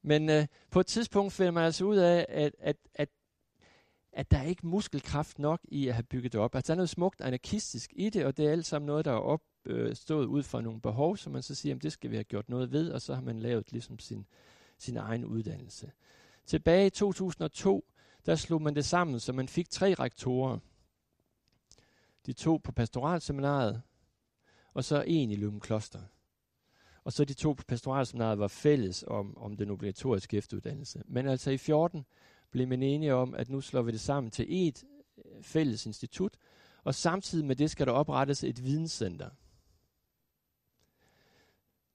[0.03, 3.09] Men øh, på et tidspunkt finder man altså ud af, at, at, at,
[4.13, 6.55] at der er ikke muskelkraft nok i at have bygget det op.
[6.55, 9.13] Altså der er noget smukt anarkistisk i det, og det er alt sammen noget, der
[9.13, 12.17] er opstået øh, ud fra nogle behov, som man så siger, at det skal vi
[12.17, 14.27] have gjort noget ved, og så har man lavet ligesom sin,
[14.79, 15.93] sin egen uddannelse.
[16.47, 17.85] Tilbage i 2002,
[18.27, 20.59] der slog man det sammen, så man fik tre rektorer–
[22.27, 23.83] de to på pastoralseminaret,
[24.75, 26.01] og så en i Løben Kloster.
[27.05, 31.03] Og så de to på pastoralseminaret var fælles om, om den obligatoriske efteruddannelse.
[31.07, 32.05] Men altså i 14
[32.51, 34.85] blev man enige om, at nu slår vi det sammen til et
[35.19, 36.37] øh, fælles institut,
[36.85, 39.31] og samtidig med det skal der oprettes et videnscenter.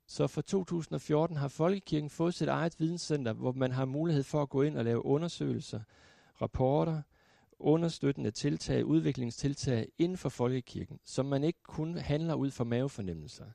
[0.07, 4.49] Så for 2014 har Folkekirken fået sit eget videnscenter, hvor man har mulighed for at
[4.49, 5.81] gå ind og lave undersøgelser,
[6.41, 7.01] rapporter,
[7.59, 13.45] understøttende tiltag, udviklingstiltag inden for folkekirken, som man ikke kun handler ud fra mavefornemmelser.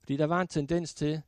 [0.00, 1.22] Fordi der var en tendens til,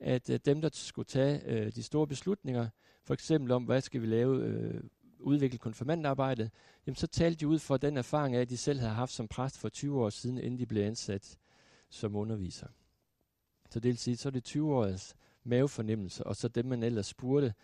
[0.00, 2.68] at øh, dem, der skulle tage øh, de store beslutninger,
[3.02, 4.80] for eksempel om, hvad skal vi lave, øh,
[5.18, 6.50] udvikle konfirmandarbejdet,
[6.86, 9.28] jamen så talte de ud fra den erfaring af, at de selv havde haft som
[9.28, 11.38] præst for 20 år siden, inden de blev ansat
[11.90, 12.66] som underviser.
[13.70, 17.06] Så det vil sige, så er det 20 års mavefornemmelse, og så dem, man ellers
[17.06, 17.54] spurgte,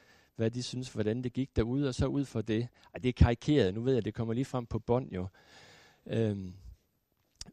[0.41, 2.69] hvad de synes, hvordan det gik derude, og så ud fra det.
[2.95, 5.27] Ej, det er karikeret, nu ved jeg, det kommer lige frem på bånd jo.
[6.07, 6.55] Øhm,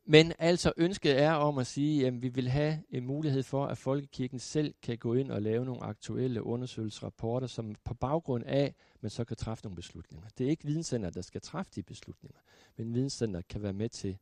[0.05, 3.77] Men altså ønsket er om at sige, at vi vil have en mulighed for, at
[3.77, 9.09] Folkekirken selv kan gå ind og lave nogle aktuelle undersøgelsesrapporter, som på baggrund af, man
[9.09, 10.27] så kan træffe nogle beslutninger.
[10.37, 12.39] Det er ikke videnscenter, der skal træffe de beslutninger,
[12.77, 14.17] men videnscenter kan være med til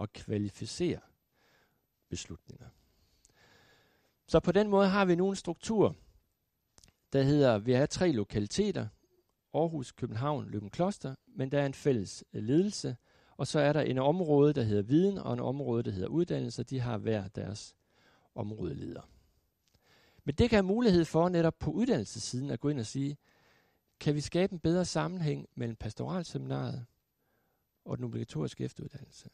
[0.00, 1.00] at kvalificere
[2.08, 2.66] beslutninger.
[4.26, 5.96] Så på den måde har vi nu en struktur,
[7.12, 8.86] der hedder, vi har tre lokaliteter,
[9.54, 12.96] Aarhus, København, Løben Kloster, men der er en fælles øh, ledelse,
[13.36, 16.62] og så er der en område, der hedder viden, og en område, der hedder uddannelse.
[16.62, 17.76] De har hver deres
[18.34, 19.02] områdeleder.
[20.24, 23.16] Men det kan have mulighed for netop på uddannelsessiden at gå ind og sige,
[24.00, 26.86] kan vi skabe en bedre sammenhæng mellem pastoralseminaret
[27.84, 29.28] og den obligatoriske efteruddannelse?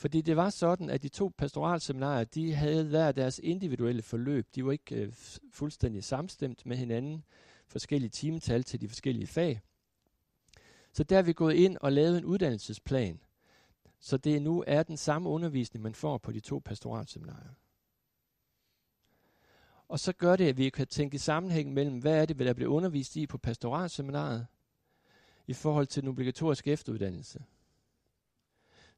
[0.00, 4.46] Fordi det var sådan, at de to pastoralseminarier, de havde hver deres individuelle forløb.
[4.54, 5.12] De var ikke øh,
[5.52, 7.24] fuldstændig samstemt med hinanden.
[7.66, 9.60] Forskellige timetal til de forskellige fag.
[10.92, 13.20] Så der er vi gået ind og lavet en uddannelsesplan,
[13.98, 17.54] så det nu er den samme undervisning, man får på de to pastoralseminarier.
[19.88, 22.52] Og så gør det, at vi kan tænke i sammenhæng mellem, hvad er det, der
[22.52, 24.46] bliver undervist i på pastoralseminaret,
[25.46, 27.44] i forhold til den obligatoriske efteruddannelse.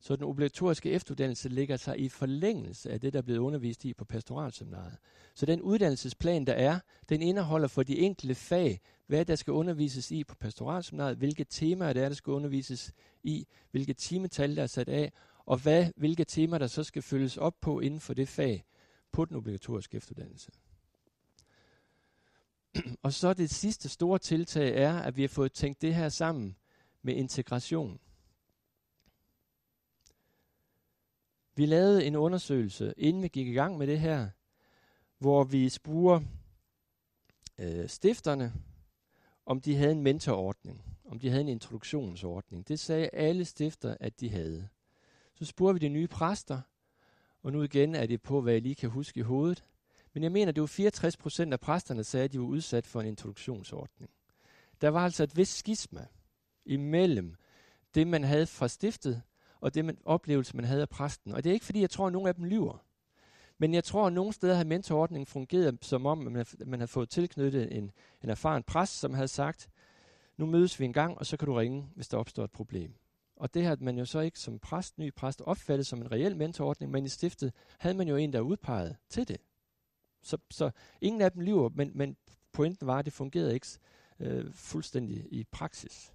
[0.03, 3.95] Så den obligatoriske efteruddannelse ligger sig i forlængelse af det, der er blevet undervist i
[3.95, 4.97] på pastoralseminaret.
[5.35, 10.11] Så den uddannelsesplan, der er, den indeholder for de enkelte fag, hvad der skal undervises
[10.11, 14.67] i på pastoralseminaret, hvilke temaer der er, der skal undervises i, hvilke timetal der er
[14.67, 15.13] sat af,
[15.47, 18.65] og hvad, hvilke temaer der så skal følges op på inden for det fag
[19.13, 20.51] på den obligatoriske efteruddannelse.
[23.03, 26.57] og så det sidste store tiltag er, at vi har fået tænkt det her sammen
[27.03, 28.01] med integration.
[31.55, 34.29] Vi lavede en undersøgelse, inden vi gik i gang med det her,
[35.19, 36.27] hvor vi spurgte
[37.59, 38.53] øh, stifterne,
[39.47, 42.69] om de havde en mentorordning, om de havde en introduktionsordning.
[42.69, 44.69] Det sagde alle stifter, at de havde.
[45.35, 46.61] Så spurgte vi de nye præster,
[47.43, 49.65] og nu igen er det på, hvad jeg lige kan huske i hovedet.
[50.15, 52.87] Men jeg mener, det var 64 procent af præsterne, der sagde, at de var udsat
[52.87, 54.11] for en introduktionsordning.
[54.81, 56.07] Der var altså et vist skisma
[56.65, 57.35] imellem
[57.95, 59.23] det, man havde fra stiftet,
[59.63, 61.33] og det man, oplevelse, man havde af præsten.
[61.33, 62.85] Og det er ikke, fordi jeg tror, at nogen af dem lyver.
[63.59, 67.09] Men jeg tror, at nogle steder har mentorordningen fungeret som om, man, man har fået
[67.09, 67.91] tilknyttet en,
[68.23, 69.71] en erfaren præst, som havde sagt,
[70.37, 72.95] nu mødes vi en gang, og så kan du ringe, hvis der opstår et problem.
[73.37, 76.37] Og det har man jo så ikke som præst, ny præst, opfattet som en reel
[76.37, 79.41] mentorordning, men i stiftet havde man jo en, der udpeget til det.
[80.23, 80.71] Så, så
[81.01, 82.17] ingen af dem lyver, men, men
[82.53, 83.67] pointen var, at det fungerede ikke
[84.21, 86.13] øh, fuldstændig i praksis.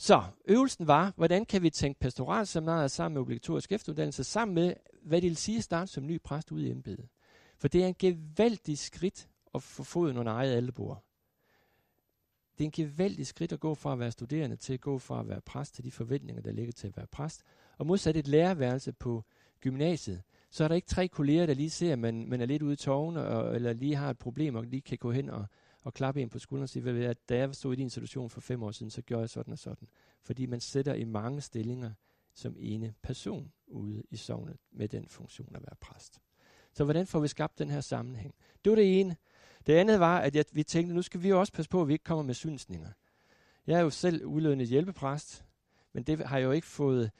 [0.00, 5.20] Så øvelsen var, hvordan kan vi tænke pastoralseminariet sammen med obligatorisk efteruddannelse, sammen med, hvad
[5.20, 7.08] det vil sige at starte som ny præst ude i embedet.
[7.58, 11.04] For det er en gevaldig skridt at få foden under eget aldebord.
[12.58, 15.20] Det er en gevaldig skridt at gå fra at være studerende til at gå fra
[15.20, 17.42] at være præst til de forventninger, der ligger til at være præst.
[17.78, 19.24] Og modsat et lærerværelse på
[19.60, 22.62] gymnasiet, så er der ikke tre kolleger, der lige ser, at man, man er lidt
[22.62, 25.46] ude i tårne, og, eller lige har et problem, og lige kan gå hen og,
[25.82, 27.90] og klappe en på skulderen og sige, hvad ved jeg, da jeg stod i din
[27.90, 29.88] situation for fem år siden, så gjorde jeg sådan og sådan.
[30.22, 31.92] Fordi man sætter i mange stillinger
[32.34, 36.20] som ene person ude i sovnet med den funktion at være præst.
[36.72, 38.34] Så hvordan får vi skabt den her sammenhæng?
[38.64, 39.16] Det var det ene.
[39.66, 41.88] Det andet var, at jeg, vi tænkte, nu skal vi jo også passe på, at
[41.88, 42.88] vi ikke kommer med synsninger.
[43.66, 45.44] Jeg er jo selv udlønnet hjælpepræst,
[45.92, 47.10] men det har jeg jo ikke fået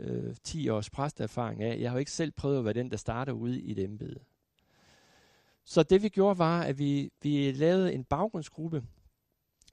[0.00, 1.80] øh, 10 års præsterfaring af.
[1.80, 4.20] Jeg har jo ikke selv prøvet at være den, der starter ude i et embede.
[5.66, 8.84] Så det vi gjorde var, at vi, vi lavede en baggrundsgruppe,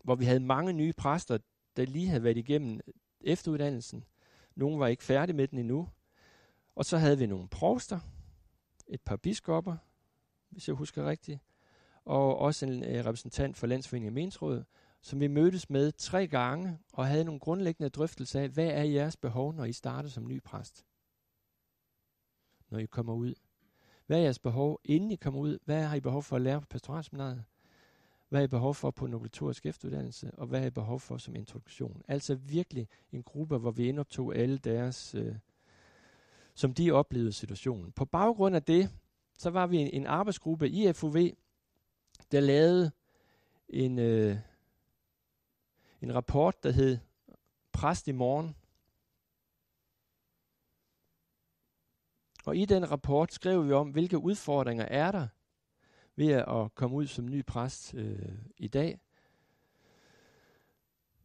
[0.03, 1.37] hvor vi havde mange nye præster,
[1.75, 2.79] der lige havde været igennem
[3.21, 4.03] efteruddannelsen.
[4.55, 5.89] Nogle var ikke færdige med den endnu.
[6.75, 7.99] Og så havde vi nogle provster,
[8.87, 9.77] et par biskopper,
[10.49, 11.39] hvis jeg husker rigtigt,
[12.05, 14.63] og også en øh, repræsentant for Landsforeningen Mensråd,
[15.01, 19.17] som vi mødtes med tre gange og havde nogle grundlæggende drøftelser af, hvad er jeres
[19.17, 20.85] behov, når I starter som ny præst?
[22.69, 23.33] Når I kommer ud.
[24.05, 25.59] Hvad er jeres behov, inden I kommer ud?
[25.65, 27.43] Hvad har I behov for at lære på pastoralseminaret?
[28.29, 30.31] Hvad har I behov for på en obligatorisk efteruddannelse?
[30.37, 32.01] Og hvad har I behov for som introduktion?
[32.07, 35.35] Altså virkelig en gruppe, hvor vi indoptog alle deres, øh,
[36.53, 37.91] som de oplevede situationen.
[37.91, 38.89] På baggrund af det,
[39.37, 41.17] så var vi en, en arbejdsgruppe i FUV,
[42.31, 42.91] der lavede
[43.69, 44.37] en, øh,
[46.01, 46.97] en rapport, der hed
[47.71, 48.55] Præst i morgen,
[52.45, 55.27] Og i den rapport skrev vi om, hvilke udfordringer er der
[56.15, 58.99] ved at komme ud som ny præst øh, i dag.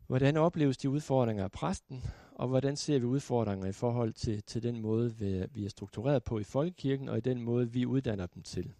[0.06, 2.02] Hvordan opleves de udfordringer af præsten,
[2.32, 5.16] og hvordan ser vi udfordringer i forhold til, til den måde,
[5.50, 8.74] vi, er struktureret på i folkekirken, og i den måde, vi uddanner dem til.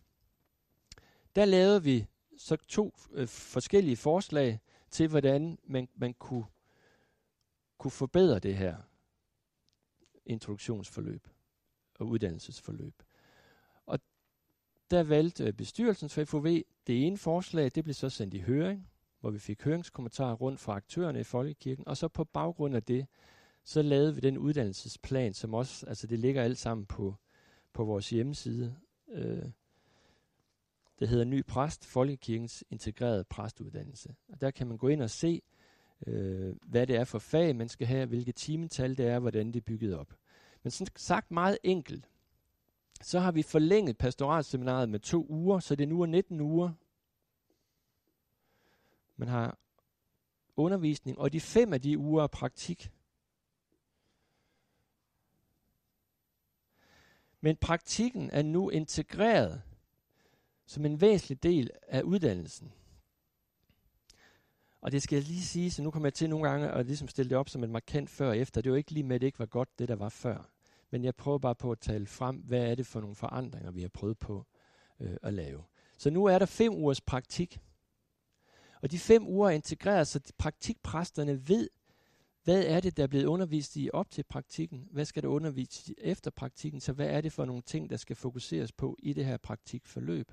[1.37, 6.45] Der lavede vi så to øh, forskellige forslag til, hvordan man, man kunne,
[7.79, 8.77] kunne forbedre det her
[10.27, 11.29] introduktionsforløb
[11.99, 13.03] og uddannelsesforløb.
[13.87, 13.99] Og
[14.91, 16.47] der valgte øh, bestyrelsen for FOV
[16.87, 18.89] det ene forslag, det blev så sendt i høring,
[19.21, 23.07] hvor vi fik høringskommentarer rundt fra aktørerne i Folkekirken, og så på baggrund af det,
[23.65, 27.15] så lavede vi den uddannelsesplan, som også, altså det ligger alt sammen på,
[27.73, 28.77] på vores hjemmeside.
[29.13, 29.43] Øh,
[30.99, 34.15] det hedder Ny Præst, Folkekirkens integrerede præstuddannelse.
[34.29, 35.43] Og der kan man gå ind og se,
[36.07, 39.57] øh, hvad det er for fag, man skal have, hvilke timetal det er, hvordan det
[39.57, 40.15] er bygget op.
[40.69, 42.09] Men sådan sagt meget enkelt,
[43.01, 46.73] så har vi forlænget pastoralseminaret med to uger, så det nu er 19 uger.
[49.17, 49.59] Man har
[50.57, 52.91] undervisning, og de fem af de uger er praktik.
[57.41, 59.63] Men praktikken er nu integreret
[60.67, 62.73] som en væsentlig del af uddannelsen.
[64.81, 67.09] Og det skal jeg lige sige, så nu kommer jeg til nogle gange at ligesom
[67.09, 68.61] stille det op som et markant før og efter.
[68.61, 70.58] Det var ikke lige med, at det ikke var godt, det der var før.
[70.91, 73.83] Men jeg prøver bare på at tale frem, hvad er det for nogle forandringer, vi
[73.83, 74.47] har prøvet på
[75.01, 75.63] øh, at lave.
[75.99, 77.61] Så nu er der fem ugers praktik.
[78.83, 81.69] Og de fem uger er integreret, så praktikpræsterne ved,
[82.45, 84.89] hvad er det, der er blevet undervist i op til praktikken?
[84.91, 86.81] Hvad skal der undervises i efter praktikken?
[86.81, 90.33] Så hvad er det for nogle ting, der skal fokuseres på i det her praktikforløb?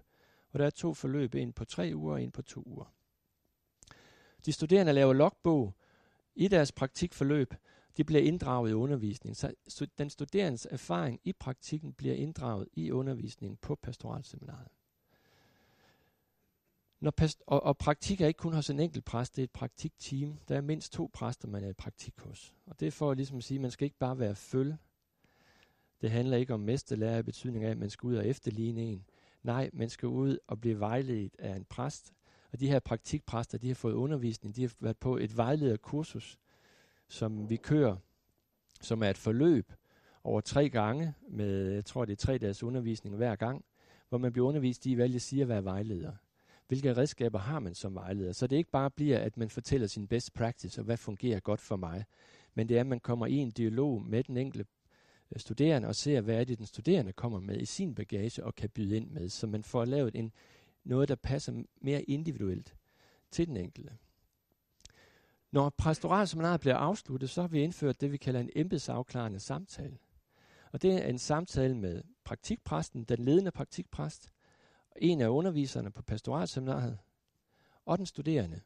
[0.52, 2.94] Og der er to forløb, en på tre uger og en på to uger.
[4.46, 5.74] De studerende laver logbog
[6.36, 7.54] i deres praktikforløb.
[7.98, 9.56] De bliver inddraget i undervisningen.
[9.68, 14.68] Så den studerendes erfaring i praktikken bliver inddraget i undervisningen på pastoralseminaret.
[17.00, 19.52] Når past- og, og praktik er ikke kun hos en enkelt præst, det er et
[19.52, 20.40] praktikteam.
[20.48, 22.54] Der er mindst to præster, man er i praktik hos.
[22.66, 24.76] Og det er for at ligesom at sige, at man skal ikke bare være føl.
[26.02, 29.06] Det handler ikke om mesterlærer i betydning af, at man skal ud og efterligne en.
[29.44, 32.14] Nej, man skal ud og blive vejledt af en præst.
[32.52, 36.40] Og de her praktikpræster, de har fået undervisning, de har været på et vejlederkursus,
[37.08, 37.96] som vi kører,
[38.82, 39.74] som er et forløb
[40.24, 43.66] over tre gange, med, jeg tror det er tre dages undervisning hver gang,
[44.10, 46.12] hvor man bliver undervist i, hvad jeg siger at være vejleder.
[46.68, 48.32] Hvilke redskaber har man som vejleder?
[48.32, 51.62] Så det ikke bare bliver, at man fortæller sin best practice, og hvad fungerer godt
[51.62, 52.06] for mig,
[52.54, 54.66] men det er, at man kommer i en dialog med den enkelte
[55.32, 58.56] øh, studerende og ser, hvad er det, den studerende kommer med i sin bagage og
[58.56, 60.32] kan byde ind med, så man får lavet en,
[60.84, 62.76] noget, der passer mere individuelt
[63.32, 63.94] til den enkelte.
[65.56, 69.98] Når pastoralseminaret bliver afsluttet, så har vi indført det, vi kalder en embedsafklarende samtale.
[70.72, 74.32] Og det er en samtale med praktikpræsten, den ledende praktikpræst,
[74.96, 76.98] en af underviserne på pastoralseminaret,
[77.86, 78.62] og den studerende.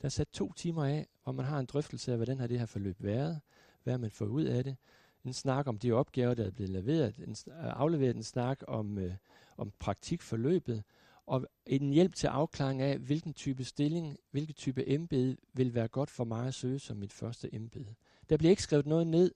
[0.00, 2.58] Der er sat to timer af, hvor man har en drøftelse af, hvordan har det
[2.58, 3.40] her forløb været,
[3.82, 4.76] hvad man får ud af det,
[5.24, 9.14] en snak om de opgaver, der er blevet leveret, en, afleveret en snak om, øh,
[9.56, 10.84] om praktikforløbet,
[11.28, 16.10] og en hjælp til afklaring af, hvilken type stilling, hvilken type embede vil være godt
[16.10, 17.94] for mig at søge som mit første embede.
[18.28, 19.34] Der bliver ikke skrevet noget ned.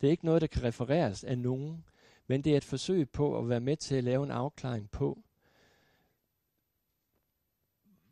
[0.00, 1.84] Det er ikke noget, der kan refereres af nogen,
[2.26, 5.22] men det er et forsøg på at være med til at lave en afklaring på,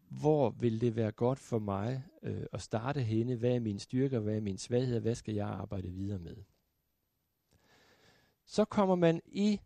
[0.08, 4.18] hvor vil det være godt for mig øh, at starte henne, hvad er mine styrker,
[4.18, 6.36] hvad er mine svagheder, hvad skal jeg arbejde videre med
[8.52, 9.60] så kommer man i,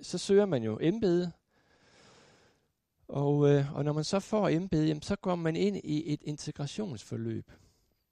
[0.00, 1.32] så søger man jo embede,
[3.08, 6.22] og, øh, og når man så får embede, jamen, så går man ind i et
[6.22, 7.50] integrationsforløb,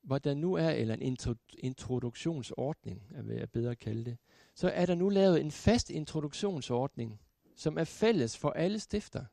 [0.03, 4.19] hvor der nu er, eller en intro, introduktionsordning, er hvad jeg bedre kalde det,
[4.55, 7.21] så er der nu lavet en fast introduktionsordning,
[7.57, 9.25] som er fælles for alle stifter.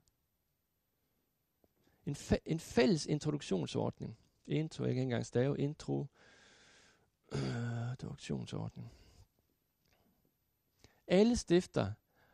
[2.05, 4.17] En, fa- en fælles introduktionsordning.
[4.45, 6.07] Intro, jeg kan ikke engang stave, intro,
[7.31, 8.91] øh, introduktionsordning.
[11.07, 11.91] Alle stifter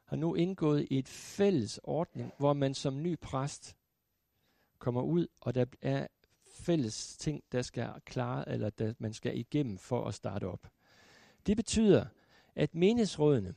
[0.07, 3.77] har nu indgået i et fælles ordning, hvor man som ny præst
[4.79, 6.07] kommer ud, og der er
[6.51, 10.67] fælles ting, der skal klare, eller der man skal igennem for at starte op.
[11.45, 12.05] Det betyder,
[12.55, 13.55] at menighedsrådene,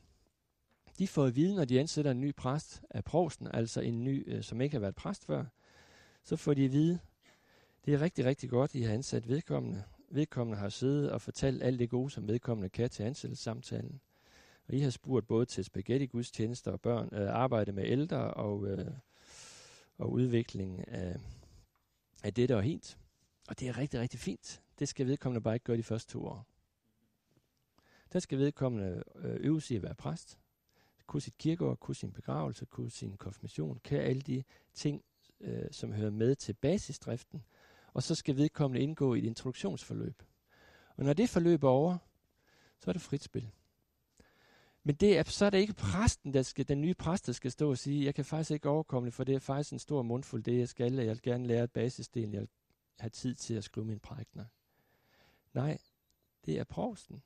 [0.99, 4.23] de får at vide, når de ansætter en ny præst af provsten, altså en ny,
[4.27, 5.45] øh, som ikke har været præst før,
[6.23, 6.99] så får de at vide,
[7.85, 9.83] det er rigtig, rigtig godt, I har ansat vedkommende.
[10.09, 14.01] Vedkommende har siddet og fortalt alt det gode, som vedkommende kan til ansættelsessamtalen.
[14.71, 18.67] Og I har spurgt både til spaghetti gudstjenester og børn, øh, arbejde med ældre og,
[18.67, 18.91] øh,
[19.97, 21.19] og udvikling af,
[22.23, 22.97] af det, der er helt.
[23.47, 24.61] Og det er rigtig, rigtig fint.
[24.79, 26.45] Det skal vedkommende bare ikke gøre de første to år.
[28.13, 30.39] Der skal vedkommende øh, øve sig at være præst.
[31.07, 34.43] Kunne sit kirkeår, kunne sin begravelse, kunne sin konfirmation, kan alle de
[34.73, 35.03] ting,
[35.39, 37.43] øh, som hører med til basisdriften.
[37.93, 40.23] Og så skal vedkommende indgå i et introduktionsforløb.
[40.95, 41.97] Og når det forløb er over,
[42.79, 43.51] så er det frit spil.
[44.83, 47.51] Men det er, så er det ikke præsten, der skal, den nye præst, der skal
[47.51, 50.01] stå og sige, jeg kan faktisk ikke overkomme det, for det er faktisk en stor
[50.01, 52.49] mundfuld, det jeg skal, jeg vil gerne lære et basisdel, jeg vil
[52.99, 54.45] have tid til at skrive min prægner.
[55.53, 55.77] Nej,
[56.45, 57.23] det er provsten.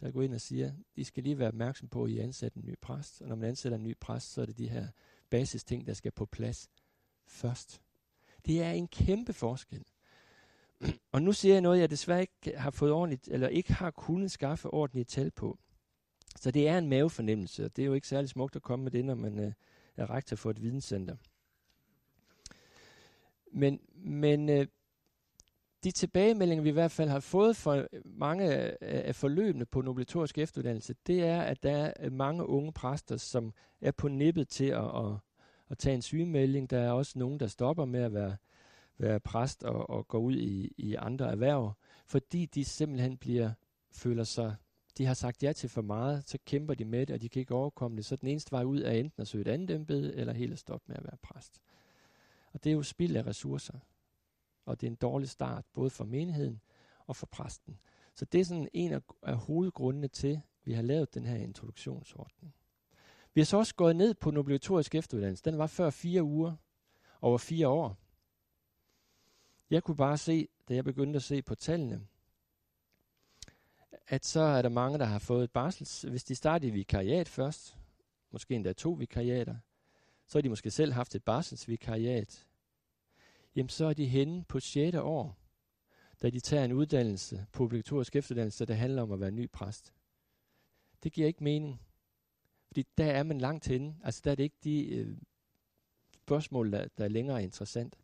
[0.00, 2.66] der går ind og siger, I skal lige være opmærksom på, at I ansætter en
[2.66, 3.22] ny præst.
[3.22, 4.88] Og når man ansætter en ny præst, så er det de her
[5.30, 6.70] basis ting, der skal på plads
[7.26, 7.82] først.
[8.46, 9.84] Det er en kæmpe forskel.
[11.12, 14.30] Og nu siger jeg noget, jeg desværre ikke har fået ordentligt, eller ikke har kunnet
[14.30, 15.58] skaffe ordentligt tal på.
[16.40, 18.92] Så det er en mavefornemmelse, og det er jo ikke særlig smukt at komme med
[18.92, 19.52] det, når man øh,
[19.96, 21.16] er rektor for et videnscenter.
[23.52, 24.66] Men, men øh,
[25.84, 28.44] de tilbagemeldinger, vi i hvert fald har fået for mange
[28.82, 33.52] af forløbene på en obligatorisk efteruddannelse, det er, at der er mange unge præster, som
[33.80, 35.12] er på nippet til at, at,
[35.70, 36.70] at tage en sygemelding.
[36.70, 38.36] Der er også nogen, der stopper med at være,
[38.98, 41.72] være præst og, og går ud i, i andre erhverv,
[42.06, 43.50] fordi de simpelthen bliver
[43.92, 44.54] føler sig
[44.98, 47.40] de har sagt ja til for meget, så kæmper de med det, og de kan
[47.40, 48.04] ikke overkomme det.
[48.04, 50.58] Så den eneste vej ud er enten at søge et andet embede, eller helt at
[50.58, 51.60] stoppe med at være præst.
[52.52, 53.78] Og det er jo spild af ressourcer.
[54.64, 56.60] Og det er en dårlig start, både for menigheden
[57.06, 57.78] og for præsten.
[58.14, 61.36] Så det er sådan en af, af hovedgrundene til, at vi har lavet den her
[61.36, 62.54] introduktionsordning.
[63.34, 65.44] Vi har så også gået ned på den obligatoriske efteruddannelse.
[65.44, 66.56] Den var før fire uger,
[67.20, 67.96] over fire år.
[69.70, 72.06] Jeg kunne bare se, da jeg begyndte at se på tallene,
[74.08, 76.02] at så er der mange, der har fået et barsels...
[76.02, 77.78] Hvis de starter i vikariat først,
[78.30, 79.56] måske endda to vikariater,
[80.26, 82.46] så har de måske selv haft et barselsvikariat.
[83.56, 84.96] Jamen, så er de henne på 6.
[84.96, 85.36] år,
[86.22, 89.94] da de tager en uddannelse på obligatorisk efteruddannelse, der handler om at være ny præst.
[91.02, 91.80] Det giver ikke mening.
[92.66, 93.96] Fordi der er man langt henne.
[94.04, 95.16] Altså, der er det ikke de øh,
[96.12, 97.96] spørgsmål, der, der er længere interessant.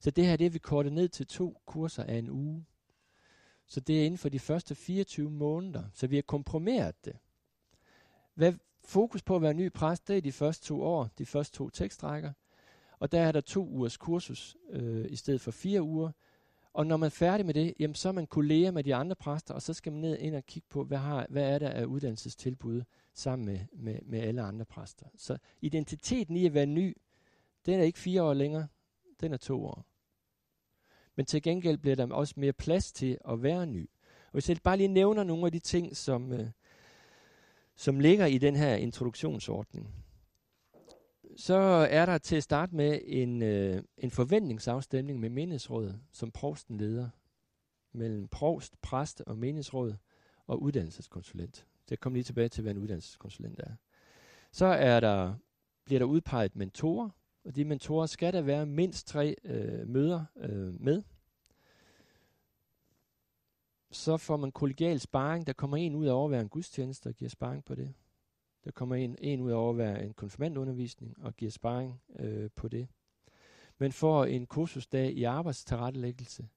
[0.00, 2.64] Så det her, det er vi kortet ned til to kurser af en uge.
[3.66, 5.84] Så det er inden for de første 24 måneder.
[5.92, 7.16] Så vi har komprimeret det.
[8.34, 8.52] Hvad
[8.84, 11.70] fokus på at være ny præst, det er de første to år, de første to
[11.70, 12.32] tekstrækker.
[12.98, 16.10] Og der er der to ugers kursus øh, i stedet for fire uger.
[16.72, 19.16] Og når man er færdig med det, jamen, så er man kolleger med de andre
[19.16, 21.70] præster, og så skal man ned ind og kigge på, hvad, har, hvad er der
[21.70, 22.82] af uddannelsestilbud
[23.14, 25.06] sammen med, med, med alle andre præster.
[25.16, 26.96] Så identiteten i at være ny,
[27.66, 28.66] den er ikke fire år længere,
[29.20, 29.84] den er to år.
[31.16, 33.90] Men til gengæld bliver der også mere plads til at være ny.
[34.26, 36.50] Og hvis jeg bare lige nævner nogle af de ting, som, øh,
[37.76, 39.94] som ligger i den her introduktionsordning,
[41.36, 41.54] så
[41.90, 47.08] er der til at starte med en, øh, en forventningsafstemning med menighedsrådet, som provsten leder,
[47.92, 49.94] mellem provst, præst og menighedsråd
[50.46, 51.66] og uddannelseskonsulent.
[51.88, 53.74] Det kommer lige tilbage til, hvad en uddannelseskonsulent er.
[54.52, 55.34] Så er der,
[55.84, 57.10] bliver der udpeget mentorer,
[57.46, 61.02] og de mentorer skal der være mindst tre øh, møder øh, med.
[63.90, 65.46] Så får man kollegial sparring.
[65.46, 67.94] Der kommer en ud af at overvære en gudstjeneste og giver sparring på det.
[68.64, 72.68] Der kommer en, en ud af at overvære en konfirmandundervisning og giver sparring øh, på
[72.68, 72.88] det.
[73.78, 76.48] Men får en kursusdag i arbejdstilrettelæggelse.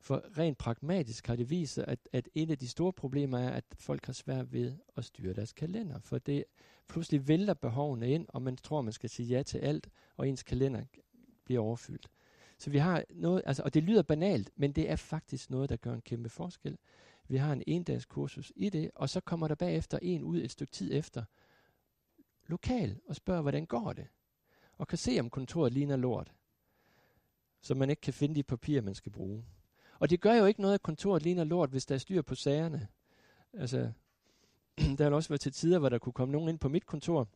[0.00, 3.50] For rent pragmatisk har det vist sig, at, at et af de store problemer er,
[3.50, 5.98] at folk har svært ved at styre deres kalender.
[6.00, 6.44] For det
[6.88, 10.42] pludselig vælter behovene ind, og man tror, man skal sige ja til alt, og ens
[10.42, 10.84] kalender
[11.44, 12.08] bliver overfyldt.
[12.58, 15.76] Så vi har noget, altså, og det lyder banalt, men det er faktisk noget, der
[15.76, 16.78] gør en kæmpe forskel.
[17.28, 20.50] Vi har en endags kursus i det, og så kommer der bagefter en ud et
[20.50, 21.24] stykke tid efter,
[22.46, 24.06] lokal, og spørger, hvordan går det?
[24.72, 26.32] Og kan se, om kontoret ligner lort.
[27.60, 29.44] Så man ikke kan finde de papirer, man skal bruge.
[29.98, 32.34] Og det gør jo ikke noget, at kontoret ligner lort, hvis der er styr på
[32.34, 32.88] sagerne.
[33.52, 33.92] Altså,
[34.98, 37.28] der har også været til tider, hvor der kunne komme nogen ind på mit kontor,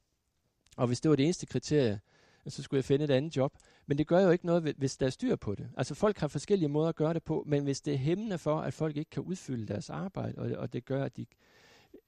[0.77, 2.01] og hvis det var det eneste kriterie,
[2.47, 3.57] så skulle jeg finde et andet job.
[3.87, 5.71] Men det gør jo ikke noget, hvis der er styr på det.
[5.77, 8.61] Altså folk har forskellige måder at gøre det på, men hvis det er hæmmende for,
[8.61, 11.27] at folk ikke kan udfylde deres arbejde, og, og det gør, at de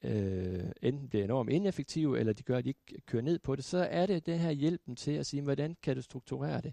[0.02, 3.64] øh, enten bliver enormt ineffektive, eller de gør, at de ikke kører ned på det,
[3.64, 6.72] så er det den her hjælpen til at sige, hvordan kan du strukturere det?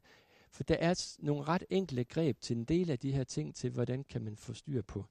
[0.52, 3.70] For der er nogle ret enkle greb til en del af de her ting, til
[3.70, 5.06] hvordan kan man få styr på,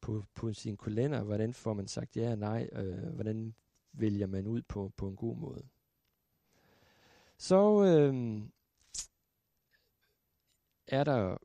[0.00, 3.54] på, på sin kalender, hvordan får man sagt ja og nej, øh, hvordan
[3.92, 5.66] vælger man ud på, på en god måde.
[7.38, 8.42] Så øh,
[10.86, 11.38] er der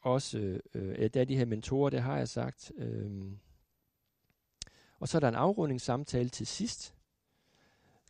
[0.00, 2.72] også, øh, der er de her mentorer, det har jeg sagt.
[2.76, 3.32] Øh,
[4.98, 6.94] og så er der en afrundingssamtale til sidst,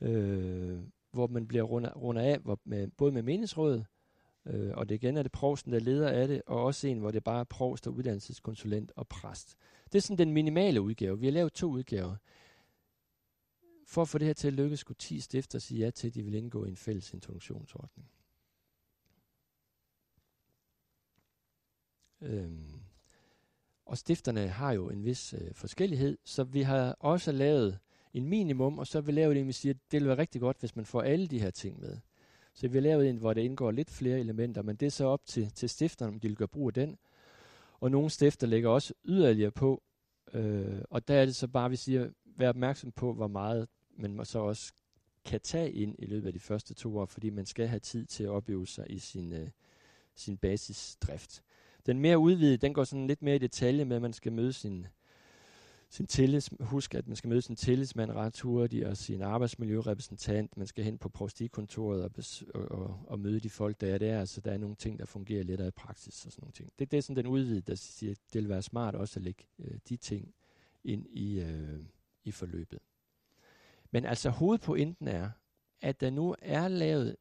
[0.00, 3.86] øh, hvor man bliver rundet, rundet af, hvor med, både med meningsrådet,
[4.47, 7.11] øh, og det igen er det provsten, der leder af det, og også en, hvor
[7.11, 9.57] det bare er provst og uddannelseskonsulent og præst.
[9.93, 11.18] Det er sådan den minimale udgave.
[11.18, 12.16] Vi har lavet to udgaver.
[13.86, 16.14] For at få det her til at lykkes, skulle 10 stifter sige ja til, at
[16.14, 18.11] de vil indgå i en fælles introduktionsordning.
[22.20, 22.80] Øhm.
[23.86, 27.78] Og stifterne har jo en vis øh, forskellighed, så vi har også lavet
[28.14, 30.61] en minimum, og så har vi lavet en, vi siger, det vil være rigtig godt,
[30.61, 31.99] hvis man får alle de her ting med.
[32.55, 35.05] Så vi har lavet en, hvor der indgår lidt flere elementer, men det er så
[35.05, 36.98] op til, til stifterne, om de vil gøre brug af den.
[37.80, 39.82] Og nogle stifter lægger også yderligere på,
[40.34, 44.24] øh, og der er det så bare, vi siger, vær opmærksom på, hvor meget man
[44.24, 44.72] så også
[45.24, 48.07] kan tage ind i løbet af de første to år, fordi man skal have tid
[48.07, 49.48] til at opøve sig i sin, øh,
[50.14, 51.42] sin basisdrift.
[51.86, 54.53] Den mere udvidede, den går sådan lidt mere i detalje med, at man skal møde
[54.53, 54.86] sin,
[55.93, 60.66] sin tillids, husk, at man skal møde sin tillidsmand ret hurtigt, og sin arbejdsmiljørepræsentant, man
[60.66, 64.24] skal hen på prostikontoret og, bes, og, og, og møde de folk, der er der,
[64.24, 66.70] så der er nogle ting, der fungerer lettere i praksis og sådan nogle ting.
[66.78, 69.24] Det, det er sådan den udvidede, der siger, at det vil være smart også at
[69.24, 70.34] lægge øh, de ting
[70.84, 71.80] ind i, øh,
[72.24, 72.78] i forløbet.
[73.90, 75.30] Men altså hovedpointen er,
[75.80, 77.16] at der nu er lavet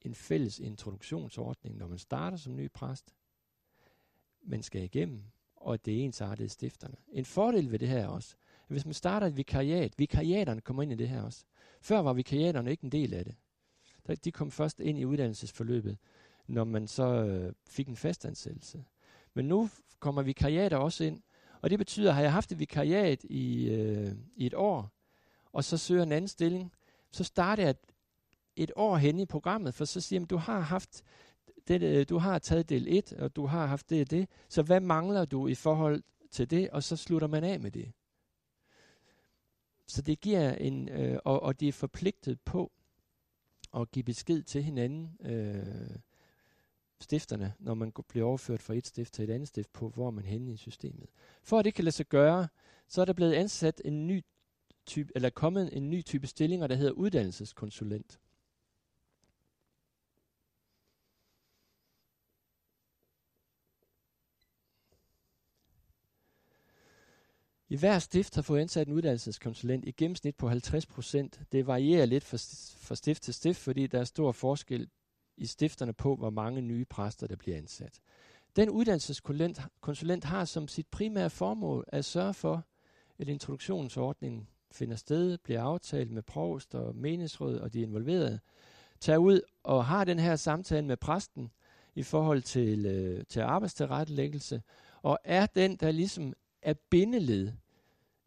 [0.00, 3.14] en fælles introduktionsordning, når man starter som ny præst,
[4.42, 5.22] man skal igennem,
[5.66, 6.96] og at det er ensartet stifterne.
[7.12, 8.36] En fordel ved det her også,
[8.68, 11.44] at hvis man starter et vikariat, vikariaterne kommer ind i det her også.
[11.80, 13.34] Før var vikariaterne ikke en del af det.
[14.24, 15.98] De kom først ind i uddannelsesforløbet,
[16.46, 18.84] når man så øh, fik en fastansættelse.
[19.34, 21.22] Men nu kommer vikariater også ind,
[21.60, 24.90] og det betyder, at har jeg haft et vikariat i, øh, i et år,
[25.52, 26.72] og så søger en anden stilling,
[27.10, 27.92] så starter jeg et,
[28.56, 31.04] et år hen i programmet, for så siger man, du har haft
[31.68, 34.62] det, øh, du har taget del 1, og du har haft det og det, så
[34.62, 37.92] hvad mangler du i forhold til det, og så slutter man af med det.
[39.86, 42.72] Så det giver en, øh, og, og de er forpligtet på
[43.74, 45.96] at give besked til hinanden, øh,
[47.00, 50.24] stifterne, når man bliver overført fra et stift til et andet stift, på hvor man
[50.24, 51.08] er henne i systemet.
[51.42, 52.48] For at det kan lade sig gøre,
[52.88, 54.24] så er der blevet ansat en ny
[54.86, 58.20] type, eller kommet en ny type stillinger, der hedder uddannelseskonsulent.
[67.68, 71.40] I hver stift har fået ansat en uddannelseskonsulent i gennemsnit på 50 procent.
[71.52, 72.36] Det varierer lidt fra,
[72.86, 74.88] fra stift til stift, fordi der er stor forskel
[75.36, 78.00] i stifterne på, hvor mange nye præster, der bliver ansat.
[78.56, 82.66] Den uddannelseskonsulent konsulent har som sit primære formål at sørge for,
[83.18, 88.40] at introduktionsordningen finder sted, bliver aftalt med provst og meningsråd og de involverede,
[89.00, 91.50] tager ud og har den her samtale med præsten
[91.94, 94.62] i forhold til, øh, til arbejdstilrettelæggelse,
[95.02, 96.32] og er den, der ligesom
[96.66, 97.52] er bindeled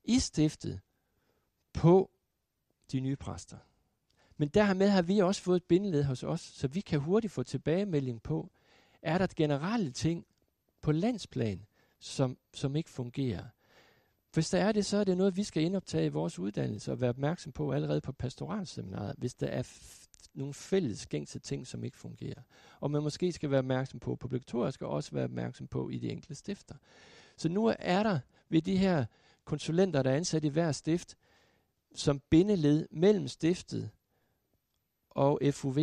[0.04, 0.80] i stiftet
[1.74, 2.12] på
[2.92, 3.58] de nye præster.
[4.38, 7.44] Men dermed har vi også fået et bindeled hos os, så vi kan hurtigt få
[7.44, 8.52] tilbagemelding på,
[9.02, 10.26] er der generelle ting
[10.82, 11.66] på landsplan,
[12.00, 13.44] som, som ikke fungerer.
[14.34, 17.02] Hvis der er det, så er det noget, vi skal indoptage i vores uddannelse og
[17.02, 19.64] være opmærksom på allerede på pastoralseminaret, hvis der er
[20.34, 22.42] nogle fælles gængse ting, som ikke fungerer.
[22.80, 26.10] Og man måske skal være opmærksom på, publikatorisk og også være opmærksom på i de
[26.10, 26.76] enkelte stifter.
[27.40, 28.20] Så nu er der
[28.50, 29.06] ved de her
[29.46, 31.18] konsulenter, der er ansat i hver stift,
[31.96, 33.90] som bindeled mellem stiftet
[35.10, 35.78] og FUV,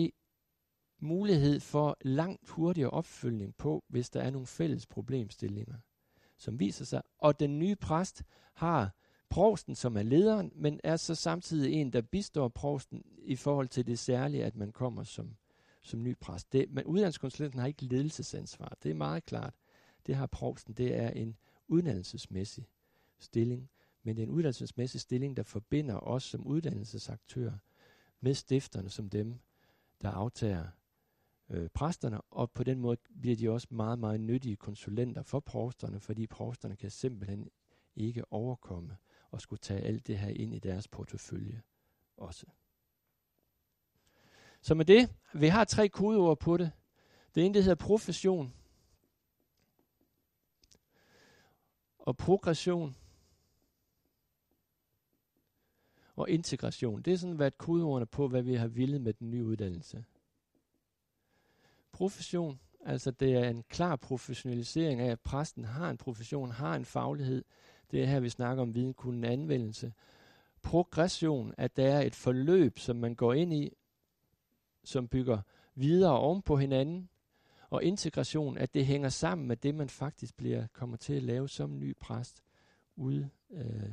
[0.98, 5.76] mulighed for langt hurtigere opfølgning på, hvis der er nogle fælles problemstillinger,
[6.36, 7.02] som viser sig.
[7.18, 8.22] Og den nye præst
[8.54, 8.90] har
[9.28, 13.86] provsten, som er lederen, men er så samtidig en, der bistår provsten i forhold til
[13.86, 15.36] det særlige, at man kommer som,
[15.82, 16.52] som ny præst.
[16.52, 18.76] Det, men uddannelseskonsulenten har ikke ledelsesansvar.
[18.82, 19.54] Det er meget klart.
[20.06, 20.74] Det har provsten.
[20.74, 21.36] Det er en
[21.68, 22.68] uddannelsesmæssig
[23.18, 23.70] stilling,
[24.02, 27.52] men det er en uddannelsesmæssig stilling, der forbinder os som uddannelsesaktør
[28.20, 29.40] med stifterne som dem,
[30.02, 30.66] der aftager
[31.50, 36.00] øh, præsterne, og på den måde bliver de også meget, meget nyttige konsulenter for provsterne,
[36.00, 37.48] fordi provsterne kan simpelthen
[37.96, 38.96] ikke overkomme
[39.30, 41.62] og skulle tage alt det her ind i deres portefølje
[42.16, 42.46] også.
[44.60, 46.72] Så med det, vi har tre kodeord på det.
[47.34, 48.54] Det ene, det hedder profession,
[52.06, 52.96] og progression
[56.16, 57.02] og integration.
[57.02, 60.04] Det er sådan været kodeordene på, hvad vi har ville med den nye uddannelse.
[61.92, 66.84] Profession, altså det er en klar professionalisering af, at præsten har en profession, har en
[66.84, 67.44] faglighed.
[67.90, 69.92] Det er her, vi snakker om viden, kun anvendelse.
[70.62, 73.72] Progression, at der er et forløb, som man går ind i,
[74.84, 75.40] som bygger
[75.74, 77.08] videre oven på hinanden,
[77.70, 81.48] og integration, at det hænger sammen med det, man faktisk bliver kommer til at lave
[81.48, 82.42] som ny præst
[82.96, 83.90] ude øh,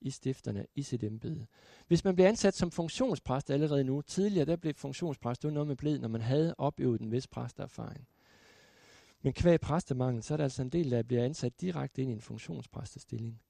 [0.00, 1.46] i stifterne, i sit embede.
[1.88, 5.66] Hvis man bliver ansat som funktionspræst allerede nu, tidligere der blev funktionspræst, det var noget
[5.66, 8.08] med blev, når man havde opøvet en vis præsterfaring.
[9.22, 12.14] Men kvæg præstemangel, så er der altså en del, der bliver ansat direkte ind i
[12.14, 13.40] en funktionspræstestilling.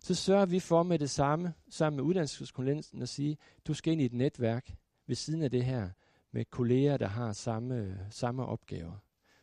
[0.00, 4.00] Så sørger vi for med det samme, sammen med uddannelseskonsulenten, at sige, du skal ind
[4.00, 4.74] i et netværk
[5.06, 5.90] ved siden af det her,
[6.32, 8.98] med kolleger, der har samme, samme opgaver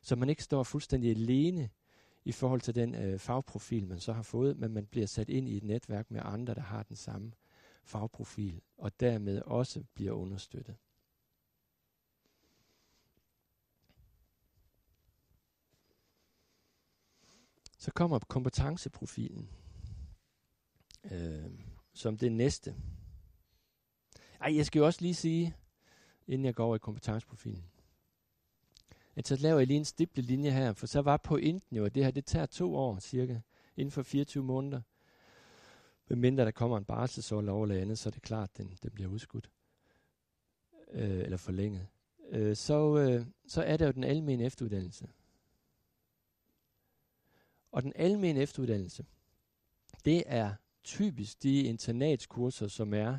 [0.10, 1.70] så man ikke står fuldstændig alene
[2.26, 5.50] i forhold til den øh, fagprofil, man så har fået, men man bliver sat ind
[5.50, 7.32] i et netværk med andre, der har den samme
[7.84, 10.76] fagprofil, og dermed også bliver understøttet.
[17.78, 19.50] Så kommer kompetenceprofilen,
[21.12, 21.52] øh,
[21.94, 22.76] som det næste.
[24.42, 25.56] Ej, jeg skal jo også lige sige,
[26.28, 27.66] inden jeg går over i kompetenceprofilen,
[29.20, 31.96] at så laver jeg lige en stiplet linje her, for så var pointen jo, at
[31.96, 33.40] det her, det tager to år cirka,
[33.78, 34.82] inden for 24 måneder.
[36.08, 38.92] Men mindre der kommer en barselsår eller andet, så er det klart, at den, den
[38.92, 39.52] bliver udskudt.
[40.92, 41.88] Øh, eller forlænget.
[42.30, 45.08] Øh, så, øh, så er det jo den almene efteruddannelse.
[47.72, 49.06] Og den almene efteruddannelse,
[50.06, 50.54] det er
[50.84, 53.18] typisk de internatskurser, som er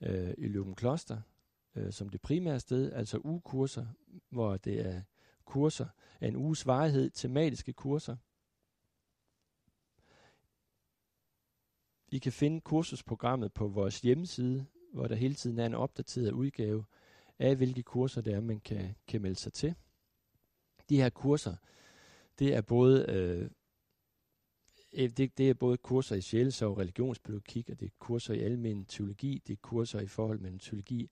[0.00, 1.20] øh, i Løben Kloster,
[1.74, 3.86] øh, som det primære sted, altså ugekurser,
[4.28, 5.02] hvor det er
[5.44, 5.86] kurser
[6.20, 8.16] af en uges varighed, tematiske kurser.
[12.08, 16.84] I kan finde kursusprogrammet på vores hjemmeside, hvor der hele tiden er en opdateret udgave
[17.38, 19.74] af, hvilke kurser det er, man kan, kan melde sig til.
[20.88, 21.56] De her kurser,
[22.38, 23.50] det er både øh,
[24.92, 29.42] det, det er både kurser i sjælesov, religionspædagogik, og det er kurser i almen teologi,
[29.46, 31.10] det er kurser i forhold mellem teologi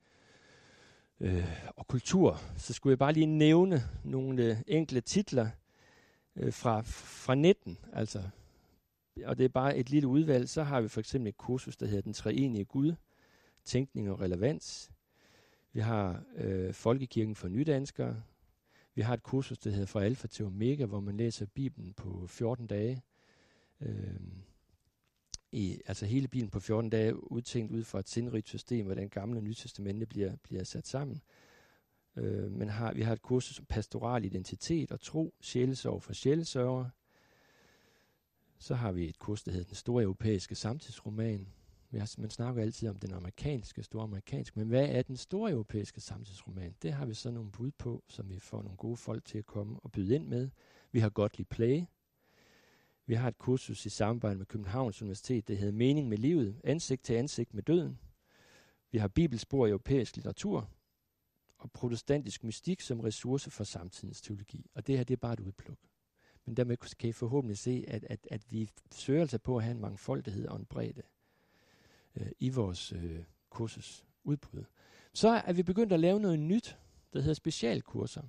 [1.20, 1.44] øh,
[1.76, 2.40] og kultur.
[2.56, 5.50] Så skulle jeg bare lige nævne nogle øh, enkle titler
[6.36, 8.22] øh, fra, fra 19, altså,
[9.24, 10.48] og det er bare et lille udvalg.
[10.48, 12.94] Så har vi for eksempel et kursus, der hedder Den treenige Gud,
[13.64, 14.90] Tænkning og Relevans.
[15.72, 18.22] Vi har øh, Folkekirken for Nydanskere.
[18.94, 22.26] Vi har et kursus, der hedder Fra Alfa til Omega, hvor man læser Bibelen på
[22.26, 23.02] 14 dage.
[23.80, 24.20] Øh,
[25.52, 29.38] i, altså hele bilen på 14 dage udtænkt ud fra et sindrigt system, hvordan gamle
[29.38, 31.22] og nye testamente bliver, bliver sat sammen.
[32.16, 36.88] Øh, men har, vi har et kursus om pastoral identitet og tro, sjælesorg for sjælesørger.
[38.58, 41.48] Så har vi et kursus, der hedder Den Store Europæiske Samtidsroman.
[41.90, 45.50] Vi har, man snakker altid om den amerikanske, store amerikanske, men hvad er den store
[45.50, 46.74] europæiske samtidsroman?
[46.82, 49.46] Det har vi så nogle bud på, som vi får nogle gode folk til at
[49.46, 50.48] komme og byde ind med.
[50.92, 51.82] Vi har Godly Play,
[53.08, 57.04] vi har et kursus i samarbejde med Københavns Universitet, der hedder Mening med livet, ansigt
[57.04, 57.98] til ansigt med døden.
[58.90, 60.68] Vi har bibelspor i europæisk litteratur
[61.58, 64.66] og protestantisk mystik som ressource for samtidens teologi.
[64.74, 65.78] Og det her, det er bare et udpluk.
[66.44, 69.74] Men dermed kan I forhåbentlig se, at, at, at vi søger altså på at have
[69.74, 71.02] en mangfoldighed og en bredde
[72.16, 74.64] øh, i vores øh, kursusudbud.
[75.12, 76.78] Så er vi begyndt at lave noget nyt,
[77.12, 78.22] der hedder specialkurser.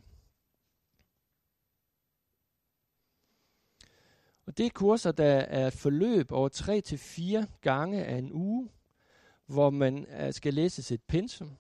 [4.50, 8.70] Og det er kurser, der er forløb over 3 til fire gange af en uge,
[9.46, 11.58] hvor man øh, skal læse sit pensum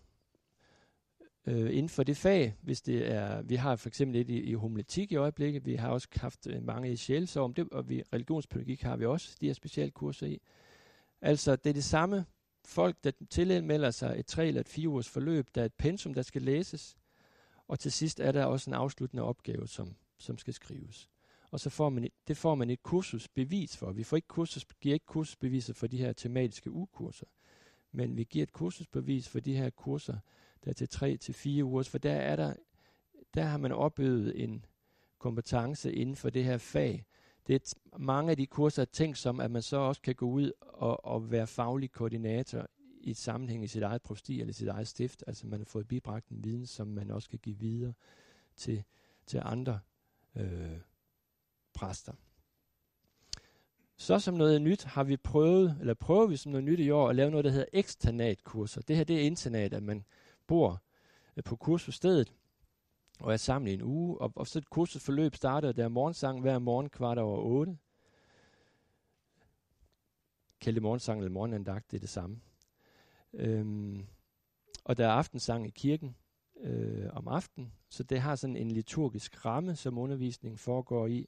[1.46, 2.56] øh, inden for det fag.
[2.62, 5.90] Hvis det er, vi har for eksempel et i, i homiletik i øjeblikket, vi har
[5.90, 9.54] også haft øh, mange i sjælsorg, det, og vi, religionspædagogik har vi også de her
[9.54, 10.42] specialkurser i.
[11.22, 12.26] Altså, det er det samme
[12.66, 16.14] folk, der tilmelder sig et tre eller et fire ugers forløb, der er et pensum,
[16.14, 16.98] der skal læses,
[17.68, 21.10] og til sidst er der også en afsluttende opgave, som, som skal skrives
[21.52, 23.91] og så får man et, det får man et kursusbevis for.
[23.91, 27.26] Vi får ikke kursus, giver ikke kursusbeviser for de her tematiske ukurser,
[27.91, 30.18] men vi giver et kursusbevis for de her kurser,
[30.64, 32.54] der er til 3 til fire uger, for der er der,
[33.34, 34.66] der har man opøvet en
[35.20, 37.06] kompetence inden for det her fag.
[37.47, 40.30] Det er mange af de kurser er tænkt som, at man så også kan gå
[40.30, 42.68] ud og, og være faglig koordinator
[43.02, 45.24] i et sammenhæng i sit eget prosti eller sit eget stift.
[45.28, 47.93] Altså man har fået bibragt en viden, som man også kan give videre
[48.56, 48.84] til,
[49.26, 49.80] til andre
[50.36, 50.78] øh,
[51.74, 52.14] præster.
[53.98, 57.10] Så som noget nyt har vi prøvet, eller prøver vi som noget nyt i år,
[57.10, 58.82] at lave noget, der hedder eksternatkurser.
[58.82, 60.06] Det her det er internat, at man
[60.48, 60.82] bor
[61.38, 62.34] øh, på kursusstedet
[63.20, 64.22] og er sammen i en uge.
[64.22, 67.78] Og, og så et kursusforløb starter, der er morgensang hver morgen kvart over otte.
[70.62, 72.42] Kald det morgensang eller morgenandagt, det er det samme.
[73.34, 74.06] Øhm,
[74.84, 76.16] og der er aftensang i kirken
[76.60, 81.28] øh, om aftenen, så det har sådan en liturgisk ramme, som undervisningen foregår i.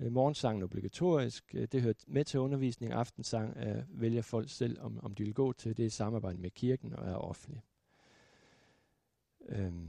[0.00, 1.54] Øh, morgensangen er obligatorisk.
[1.54, 2.92] Øh, det hører med til undervisning.
[2.92, 5.76] Aftensang øh, vælger folk selv, om, om de vil gå til.
[5.76, 7.62] Det er samarbejde med kirken og er offentlig.
[9.48, 9.88] Øhm.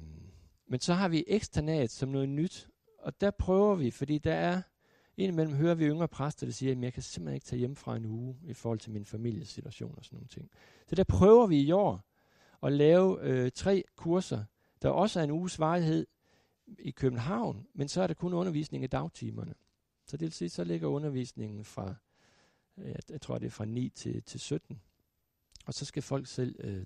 [0.67, 2.69] Men så har vi eksternat som noget nyt.
[2.99, 4.61] Og der prøver vi, fordi der er
[5.17, 7.95] Indimellem hører vi yngre præster, der siger, at jeg kan simpelthen ikke tage hjem fra
[7.95, 10.49] en uge i forhold til min familiesituation og sådan nogle ting.
[10.87, 12.05] Så der prøver vi i år
[12.63, 14.43] at lave øh, tre kurser,
[14.81, 16.07] der også er en uges varighed
[16.79, 19.53] i København, men så er der kun undervisning i dagtimerne.
[20.05, 21.95] Så det vil sige, så ligger undervisningen fra,
[22.77, 24.81] øh, jeg, tror det er fra 9 til, til 17.
[25.65, 26.85] Og så skal folk selv øh,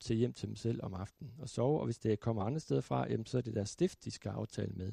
[0.00, 1.78] til hjem til dem selv om aftenen og sove.
[1.78, 4.30] Og hvis det kommer andre steder fra, jamen, så er det der stift, de skal
[4.30, 4.92] aftale med,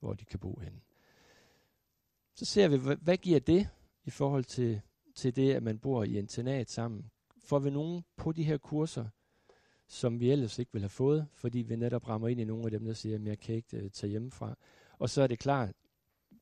[0.00, 0.80] hvor de kan bo henne.
[2.34, 3.68] Så ser vi, hvad, hvad giver det
[4.04, 4.80] i forhold til,
[5.14, 7.10] til det, at man bor i internat sammen?
[7.44, 9.08] Får vi nogen på de her kurser,
[9.86, 12.70] som vi ellers ikke ville have fået, fordi vi netop rammer ind i nogle af
[12.70, 14.56] dem, der siger, at jeg kan ikke uh, tage hjemmefra.
[14.98, 15.76] Og så er det klart,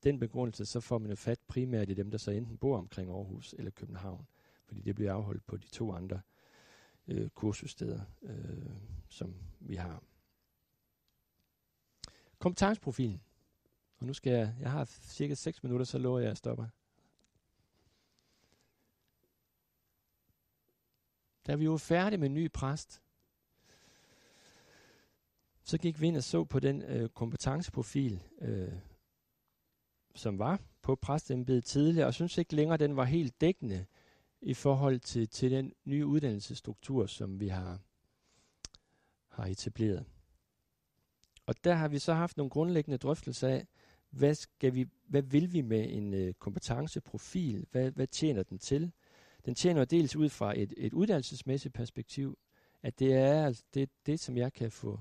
[0.02, 3.10] den begrundelse, så får man jo fat primært i dem, der så enten bor omkring
[3.10, 4.26] Aarhus eller København.
[4.66, 6.20] fordi det bliver afholdt på de to andre
[7.08, 8.70] øh, kursussteder, øh,
[9.08, 10.02] som vi har.
[12.38, 13.22] Kompetenceprofilen.
[13.98, 16.70] Og nu skal jeg, jeg har cirka 6 minutter, så lover jeg at stoppe.
[21.46, 23.02] Da vi var færdige med en ny præst,
[25.62, 28.72] så gik vi ind og så på den øh, kompetenceprofil, øh,
[30.14, 33.86] som var på præstembedet tidligere, og synes ikke længere, den var helt dækkende
[34.40, 37.78] i forhold til, til den nye uddannelsesstruktur, som vi har,
[39.28, 40.04] har etableret.
[41.46, 43.66] Og der har vi så haft nogle grundlæggende drøftelser af,
[44.10, 47.66] hvad, skal vi, hvad vil vi med en øh, kompetenceprofil?
[47.70, 48.92] Hvad, hvad tjener den til?
[49.44, 52.38] Den tjener dels ud fra et, et uddannelsesmæssigt perspektiv,
[52.82, 55.00] at det er altså det, det, som jeg kan få,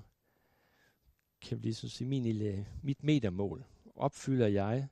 [1.41, 3.66] kan blive ligesom så sige, min lille, mit metermål.
[3.95, 4.88] Opfylder jeg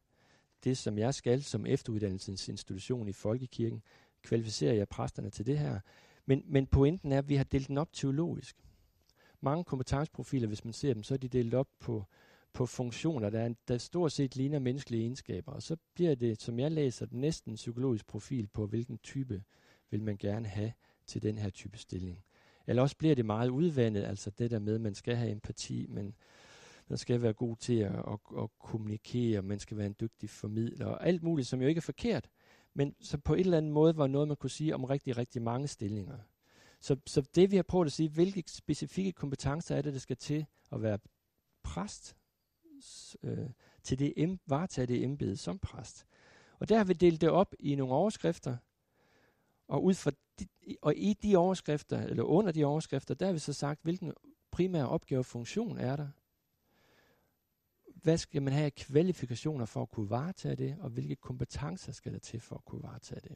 [0.64, 3.82] det, som jeg skal som efteruddannelsesinstitution i Folkekirken?
[4.22, 5.80] Kvalificerer jeg præsterne til det her?
[6.26, 8.56] Men, men pointen er, at vi har delt den op teologisk.
[9.42, 12.06] Mange kompetenceprofiler, hvis man ser dem, så er de delt op på,
[12.54, 15.52] på funktioner, der, er, der stort set ligner menneskelige egenskaber.
[15.52, 19.44] Og så bliver det, som jeg læser, næsten en psykologisk profil på, hvilken type
[19.90, 20.72] vil man gerne have
[21.08, 22.24] til den her type stilling.
[22.68, 25.86] Eller også bliver det meget udvandet, altså det der med, at man skal have empati,
[25.90, 26.16] men
[26.88, 30.86] man skal være god til at, at, at kommunikere, man skal være en dygtig formidler,
[30.86, 32.30] og alt muligt, som jo ikke er forkert,
[32.74, 35.42] men så på en eller anden måde var noget, man kunne sige om rigtig, rigtig
[35.42, 36.18] mange stillinger.
[36.80, 40.18] Så, så det vi har prøvet at sige, hvilke specifikke kompetencer er det, der skal
[40.18, 41.00] til at være
[41.64, 42.18] præst,
[43.24, 43.50] øh,
[43.84, 46.06] til det em, varetage det embede som præst.
[46.60, 48.58] Og der har vi delt det op i nogle overskrifter,
[49.68, 50.48] og ud fra de,
[50.82, 54.14] og i de overskrifter, eller under de overskrifter, der har vi så sagt, hvilken
[54.52, 56.08] primær opgave og funktion er der.
[58.08, 62.14] Hvad skal man have af kvalifikationer for at kunne varetage det, og hvilke kompetencer skal
[62.14, 63.36] der til for at kunne varetage det.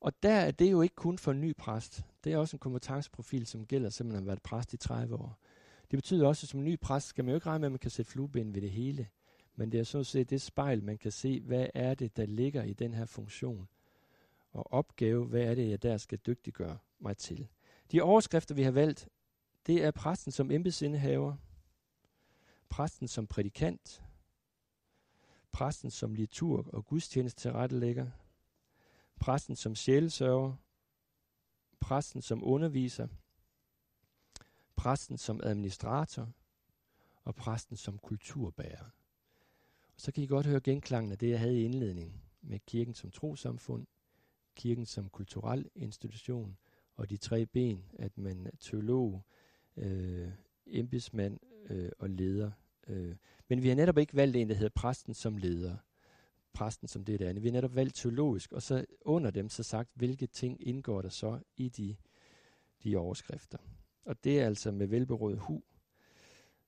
[0.00, 2.04] Og der er det jo ikke kun for en ny præst.
[2.24, 5.38] Det er også en kompetenceprofil, som gælder, selvom man har været præst i 30 år.
[5.90, 7.78] Det betyder også, at som ny præst skal man jo ikke regne med, at man
[7.78, 9.08] kan sætte flueben ved det hele.
[9.56, 12.62] Men det er sådan set det spejl, man kan se, hvad er det, der ligger
[12.62, 13.68] i den her funktion.
[14.52, 17.48] Og opgave, hvad er det, jeg der skal dygtiggøre mig til.
[17.92, 19.08] De overskrifter, vi har valgt,
[19.66, 21.36] det er præsten som embedsindehaver,
[22.70, 24.02] præsten som prædikant,
[25.52, 28.10] præsten som liturg og gudstjeneste tilrettelægger,
[29.20, 30.56] præsten som sjælesørger,
[31.80, 33.08] præsten som underviser,
[34.76, 36.32] præsten som administrator
[37.24, 38.84] og præsten som kulturbærer.
[39.94, 42.94] Og så kan I godt høre genklangen af det, jeg havde i indledningen med kirken
[42.94, 43.86] som trosamfund,
[44.54, 46.56] kirken som kulturel institution
[46.96, 49.24] og de tre ben, at man er teolog,
[49.76, 50.30] øh,
[50.66, 51.40] embedsmand
[51.70, 52.50] øh, og leder.
[52.88, 53.14] Øh.
[53.48, 55.76] Men vi har netop ikke valgt en, der hedder præsten som leder
[56.58, 57.42] præsten som det der andet.
[57.42, 61.08] Vi har netop valgt teologisk, og så under dem så sagt, hvilke ting indgår der
[61.08, 61.96] så i de,
[62.84, 63.58] de overskrifter.
[64.04, 65.62] Og det er altså med velberådet hu.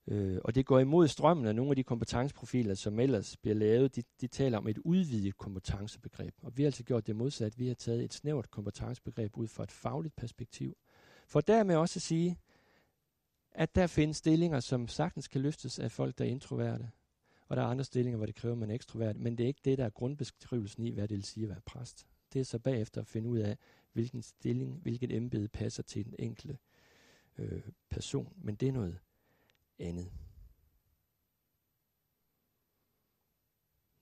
[0.07, 3.95] Øh, og det går imod strømmen af nogle af de kompetenceprofiler, som ellers bliver lavet.
[3.95, 6.33] De, de taler om et udvidet kompetencebegreb.
[6.41, 7.59] Og vi har altså gjort det modsat.
[7.59, 10.77] Vi har taget et snævert kompetencebegreb ud fra et fagligt perspektiv.
[11.27, 12.37] For dermed også at sige,
[13.51, 16.91] at der findes stillinger, som sagtens kan løftes af folk, der er introverte.
[17.47, 19.17] Og der er andre stillinger, hvor det kræver, at man er ekstrovert.
[19.17, 21.61] Men det er ikke det, der er grundbeskrivelsen i, hvad det vil sige at være
[21.65, 22.07] præst.
[22.33, 23.57] Det er så bagefter at finde ud af,
[23.93, 26.57] hvilken stilling, hvilket embede passer til den enkelte
[27.37, 28.33] øh, person.
[28.37, 28.99] Men det er noget
[29.79, 30.11] andet.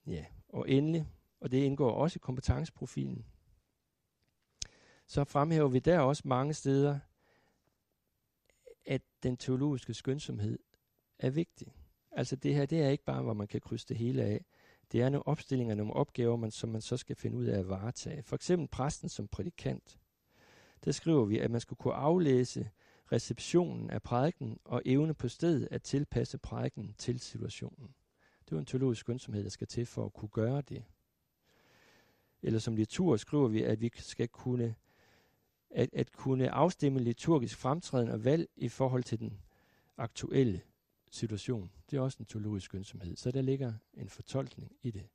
[0.06, 1.06] Ja, og endelig,
[1.40, 3.26] og det indgår også i kompetenceprofilen,
[5.06, 6.98] så fremhæver vi der også mange steder,
[8.90, 10.58] at den teologiske skønsomhed
[11.18, 11.74] er vigtig.
[12.12, 14.44] Altså det her, det er ikke bare, hvor man kan krydse det hele af.
[14.92, 17.68] Det er nogle opstillinger, nogle opgaver, man, som man så skal finde ud af at
[17.68, 18.22] varetage.
[18.22, 19.98] For eksempel præsten som prædikant.
[20.84, 22.70] Der skriver vi, at man skal kunne aflæse
[23.12, 27.94] receptionen af prædiken og evne på stedet at tilpasse prædiken til situationen.
[28.44, 30.84] Det er en teologisk skønsomhed, der skal til for at kunne gøre det.
[32.42, 34.74] Eller som litur skriver vi, at vi skal kunne
[35.70, 39.38] at, at kunne afstemme liturgisk fremtræden og valg i forhold til den
[39.96, 40.60] aktuelle
[41.10, 41.70] situation.
[41.90, 45.08] Det er også en teologisk skønsomhed, så der ligger en fortolkning i det.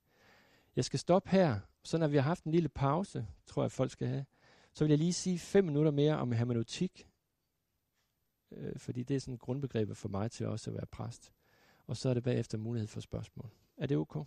[0.75, 3.91] Jeg skal stoppe her, så når vi har haft en lille pause, tror jeg folk
[3.91, 4.25] skal have,
[4.73, 7.07] så vil jeg lige sige fem minutter mere om hermeneutik,
[8.51, 11.33] øh, fordi det er sådan et grundbegreb for mig til også at være præst.
[11.87, 13.49] Og så er det bagefter mulighed for spørgsmål.
[13.77, 14.23] Er det okay?